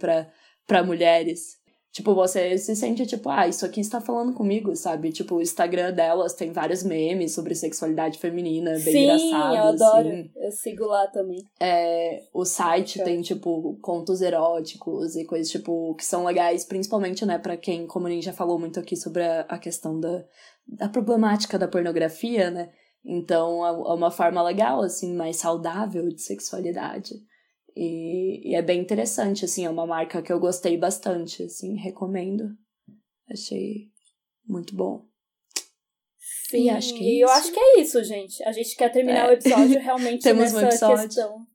[0.66, 1.58] Pra mulheres.
[1.92, 5.10] Tipo, você se sente tipo, ah, isso aqui está falando comigo, sabe?
[5.10, 10.08] Tipo, o Instagram delas tem vários memes sobre sexualidade feminina, bem Sim, engraçado, eu adoro.
[10.08, 10.30] assim.
[10.36, 11.38] Eu sigo lá também.
[11.60, 17.38] É, o site tem, tipo, contos eróticos e coisas, tipo, que são legais, principalmente, né,
[17.38, 20.24] pra quem, como a gente já falou muito aqui sobre a, a questão da,
[20.68, 22.70] da problemática da pornografia, né?
[23.04, 27.14] Então, é é uma forma legal, assim, mais saudável de sexualidade.
[27.76, 32.50] E, e é bem interessante, assim, é uma marca que eu gostei bastante, assim, recomendo.
[33.30, 33.88] Achei
[34.46, 35.06] muito bom.
[36.48, 37.36] Sim, E acho que é e eu isso.
[37.38, 38.42] acho que é isso, gente.
[38.42, 39.30] A gente quer terminar É.
[39.30, 41.04] o episódio realmente Temos um nessa episódio.
[41.06, 41.46] questão.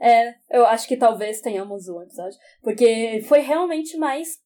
[0.00, 2.36] É, eu acho que talvez tenhamos um episódio.
[2.62, 4.38] Porque foi realmente mais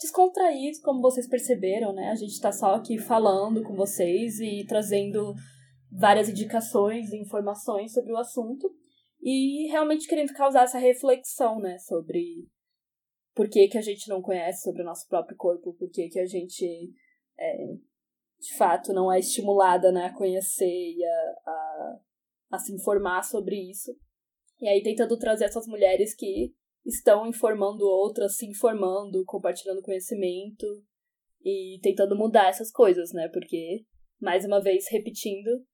[0.00, 2.10] descontraído, como vocês perceberam, né?
[2.10, 5.34] A gente tá só aqui falando com vocês e trazendo
[5.90, 8.68] várias indicações e informações sobre o assunto.
[9.20, 11.78] E realmente querendo causar essa reflexão, né?
[11.78, 12.48] Sobre
[13.34, 16.18] por que, que a gente não conhece sobre o nosso próprio corpo, por que, que
[16.18, 16.92] a gente
[17.38, 17.56] é,
[18.40, 21.98] de fato não é estimulada né, a conhecer e a, a,
[22.52, 23.96] a se informar sobre isso.
[24.60, 26.52] E aí tentando trazer essas mulheres que
[26.84, 30.66] estão informando outras, se informando, compartilhando conhecimento
[31.44, 33.28] e tentando mudar essas coisas, né?
[33.32, 33.84] Porque,
[34.20, 35.64] mais uma vez, repetindo,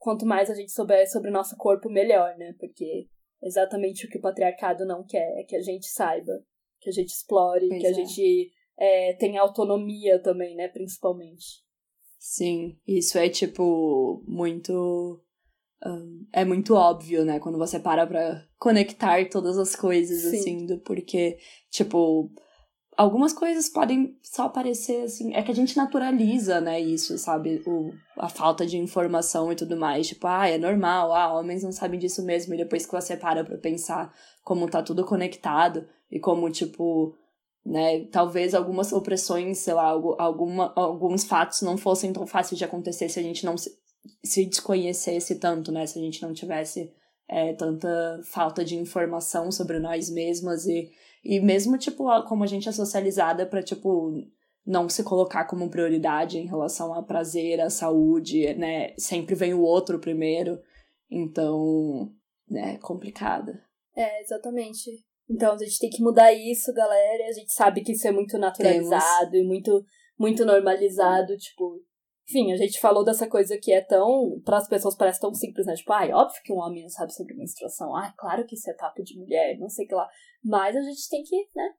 [0.00, 2.54] quanto mais a gente souber sobre o nosso corpo, melhor, né?
[2.58, 3.06] Porque
[3.42, 6.42] exatamente o que o patriarcado não quer é que a gente saiba,
[6.80, 7.94] que a gente explore, Pois que a é.
[7.94, 10.68] gente é, tenha autonomia também, né?
[10.68, 11.62] Principalmente.
[12.18, 15.22] Sim, isso é tipo muito.
[15.82, 17.38] ahn, é muito óbvio, né?
[17.38, 20.38] Quando você para pra conectar todas as coisas, Sim.
[20.38, 21.38] assim, do porque,
[21.70, 22.30] tipo,
[23.00, 25.34] algumas coisas podem só parecer assim.
[25.34, 26.78] É que a gente naturaliza, né?
[26.78, 27.62] Isso, sabe?
[27.66, 30.06] O, a falta de informação e tudo mais.
[30.08, 32.52] Tipo, ah, é normal, ah, homens não sabem disso mesmo.
[32.52, 34.12] E depois que você para pra pensar
[34.44, 37.14] como tá tudo conectado e como, tipo,
[37.64, 38.04] né?
[38.12, 43.08] Talvez algumas opressões, sei lá, algu- alguma, alguns fatos não fossem tão fáceis de acontecer
[43.08, 43.70] se a gente não se,
[44.22, 45.86] se desconhecesse tanto, né?
[45.86, 46.92] Se a gente não tivesse
[47.26, 50.90] é, tanta falta de informação sobre nós mesmas e,
[51.22, 54.12] e mesmo, tipo, como a gente é socializada pra, tipo,
[54.66, 58.94] não se colocar como prioridade em relação a prazer, a saúde, né?
[58.96, 60.58] Sempre vem o outro primeiro.
[61.10, 62.10] Então,
[62.48, 63.52] né, complicado.
[63.96, 65.04] É, exatamente.
[65.28, 67.28] Então a gente tem que mudar isso, galera.
[67.28, 69.84] A gente sabe que isso é muito naturalizado e muito,
[70.18, 71.36] muito normalizado.
[71.36, 71.80] Tipo,
[72.30, 74.40] enfim, a gente falou dessa coisa que é tão.
[74.44, 75.74] Para as pessoas parece tão simples, né?
[75.74, 77.94] Tipo, ai, óbvio que um homem não sabe sobre menstruação.
[77.96, 80.08] Ai, claro que isso é papo de mulher, não sei o que lá.
[80.44, 81.70] Mas a gente tem que, né?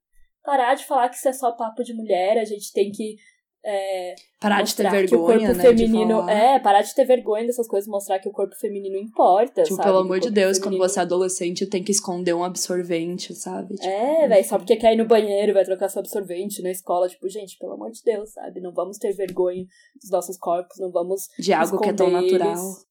[0.43, 2.37] Parar de falar que isso é só papo de mulher.
[2.37, 3.15] A gente tem que.
[3.63, 5.63] É, Parar de ter mostrar que o vergonha, corpo né?
[5.63, 6.27] feminino.
[6.29, 9.61] É, parar de ter vergonha dessas coisas, mostrar que o corpo feminino importa.
[9.61, 9.87] Tipo, sabe?
[9.87, 13.75] pelo amor de Deus, quando feminino- você é adolescente, tem que esconder um absorvente, sabe?
[13.75, 17.07] Tipo, É, velho, só porque quer ir no banheiro, vai trocar seu absorvente na escola.
[17.07, 18.59] Tipo, gente, pelo amor de Deus, sabe?
[18.61, 19.63] Não vamos ter vergonha
[20.01, 21.27] dos nossos corpos, não vamos.
[21.37, 22.49] de algo que é tão natural.
[22.49, 22.85] eles.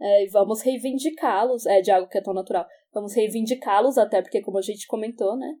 [0.00, 1.66] É, e vamos reivindicá-los.
[1.66, 2.64] É, de algo que é tão natural.
[2.94, 5.52] Vamos reivindicá-los, até porque, como a gente comentou, né?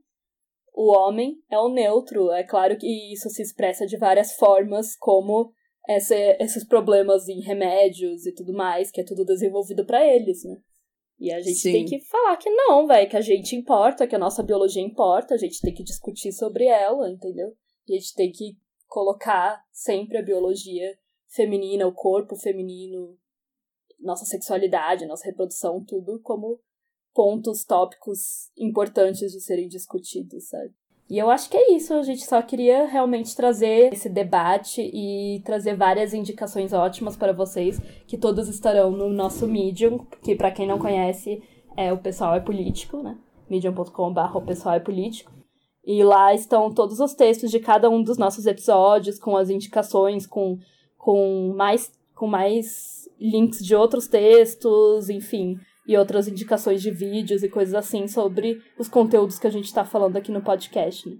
[0.80, 2.30] O homem é o neutro.
[2.30, 5.50] É claro que isso se expressa de várias formas, como
[5.88, 10.56] essa, esses problemas em remédios e tudo mais, que é tudo desenvolvido pra eles, né?
[11.18, 11.72] E a gente Sim.
[11.72, 15.34] tem que falar que não, velho, que a gente importa, que a nossa biologia importa,
[15.34, 17.48] a gente tem que discutir sobre ela, entendeu?
[17.48, 18.56] A gente tem que
[18.86, 23.18] colocar sempre a biologia feminina, o corpo feminino,
[23.98, 26.60] nossa sexualidade, nossa reprodução, tudo como
[27.18, 30.70] pontos, tópicos importantes de serem discutidos, sabe?
[31.10, 35.42] E eu acho que é isso, a gente só queria realmente trazer esse debate e
[35.44, 40.64] trazer várias indicações ótimas para vocês, que todas estarão no nosso Medium, que para quem
[40.64, 41.42] não conhece,
[41.76, 43.18] é o Pessoal é Político, né?
[43.50, 45.32] medium.com.br o Pessoal é Político.
[45.84, 50.24] E lá estão todos os textos de cada um dos nossos episódios, com as indicações,
[50.24, 50.56] com,
[50.96, 55.58] com, mais, com mais links de outros textos, enfim,
[55.88, 59.84] e outras indicações de vídeos e coisas assim sobre os conteúdos que a gente está
[59.86, 61.08] falando aqui no podcast.
[61.08, 61.16] Né?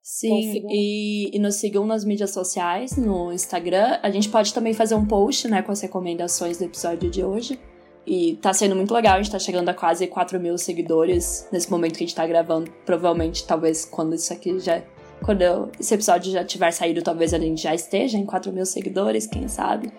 [0.00, 0.70] Sim, sigam.
[0.70, 3.98] e, e nos sigam nas mídias sociais, no Instagram.
[4.02, 7.58] A gente pode também fazer um post, né, com as recomendações do episódio de hoje.
[8.06, 11.70] E tá sendo muito legal, a gente tá chegando a quase 4 mil seguidores nesse
[11.70, 12.70] momento que a gente tá gravando.
[12.84, 14.82] Provavelmente, talvez, quando isso aqui já.
[15.24, 18.66] Quando eu- esse episódio já tiver saído, talvez a gente já esteja em 4 mil
[18.66, 19.90] seguidores, quem sabe.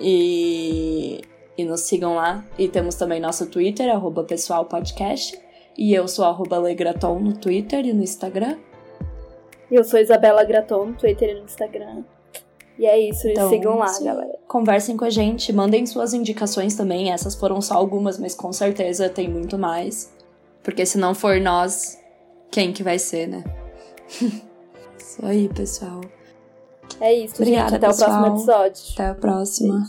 [0.00, 1.20] E,
[1.58, 2.44] e nos sigam lá.
[2.56, 5.38] E temos também nosso Twitter, arroba pessoal podcast.
[5.76, 8.56] E eu sou arroba Legraton no Twitter e no Instagram.
[9.70, 12.04] Eu sou Isabela Graton no Twitter e no Instagram.
[12.78, 14.04] E é isso, Então, sigam lá, sim.
[14.04, 14.38] galera.
[14.46, 17.10] Conversem com a gente, mandem suas indicações também.
[17.10, 20.12] Essas foram só algumas, mas com certeza tem muito mais.
[20.62, 21.98] Porque se não for nós,
[22.52, 23.44] quem que vai ser, né?
[24.96, 26.00] Isso aí, pessoal.
[27.00, 27.76] É isso, Obrigada, gente.
[27.76, 28.10] Até pessoal.
[28.10, 28.92] o próximo episódio.
[28.94, 29.84] Até a próxima.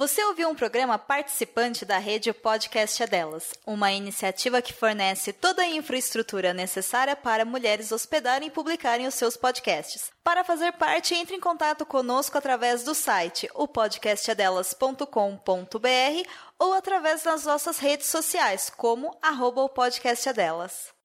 [0.00, 5.60] Você ouviu um programa participante da rede Podcast é Delas, uma iniciativa que fornece toda
[5.60, 10.10] a infraestrutura necessária para mulheres hospedarem e publicarem os seus podcasts.
[10.24, 16.28] Para fazer parte, entre em contato conosco através do site opodcastadelas.com.br
[16.58, 20.94] ou através das nossas redes sociais, como arroba o podcast é delas.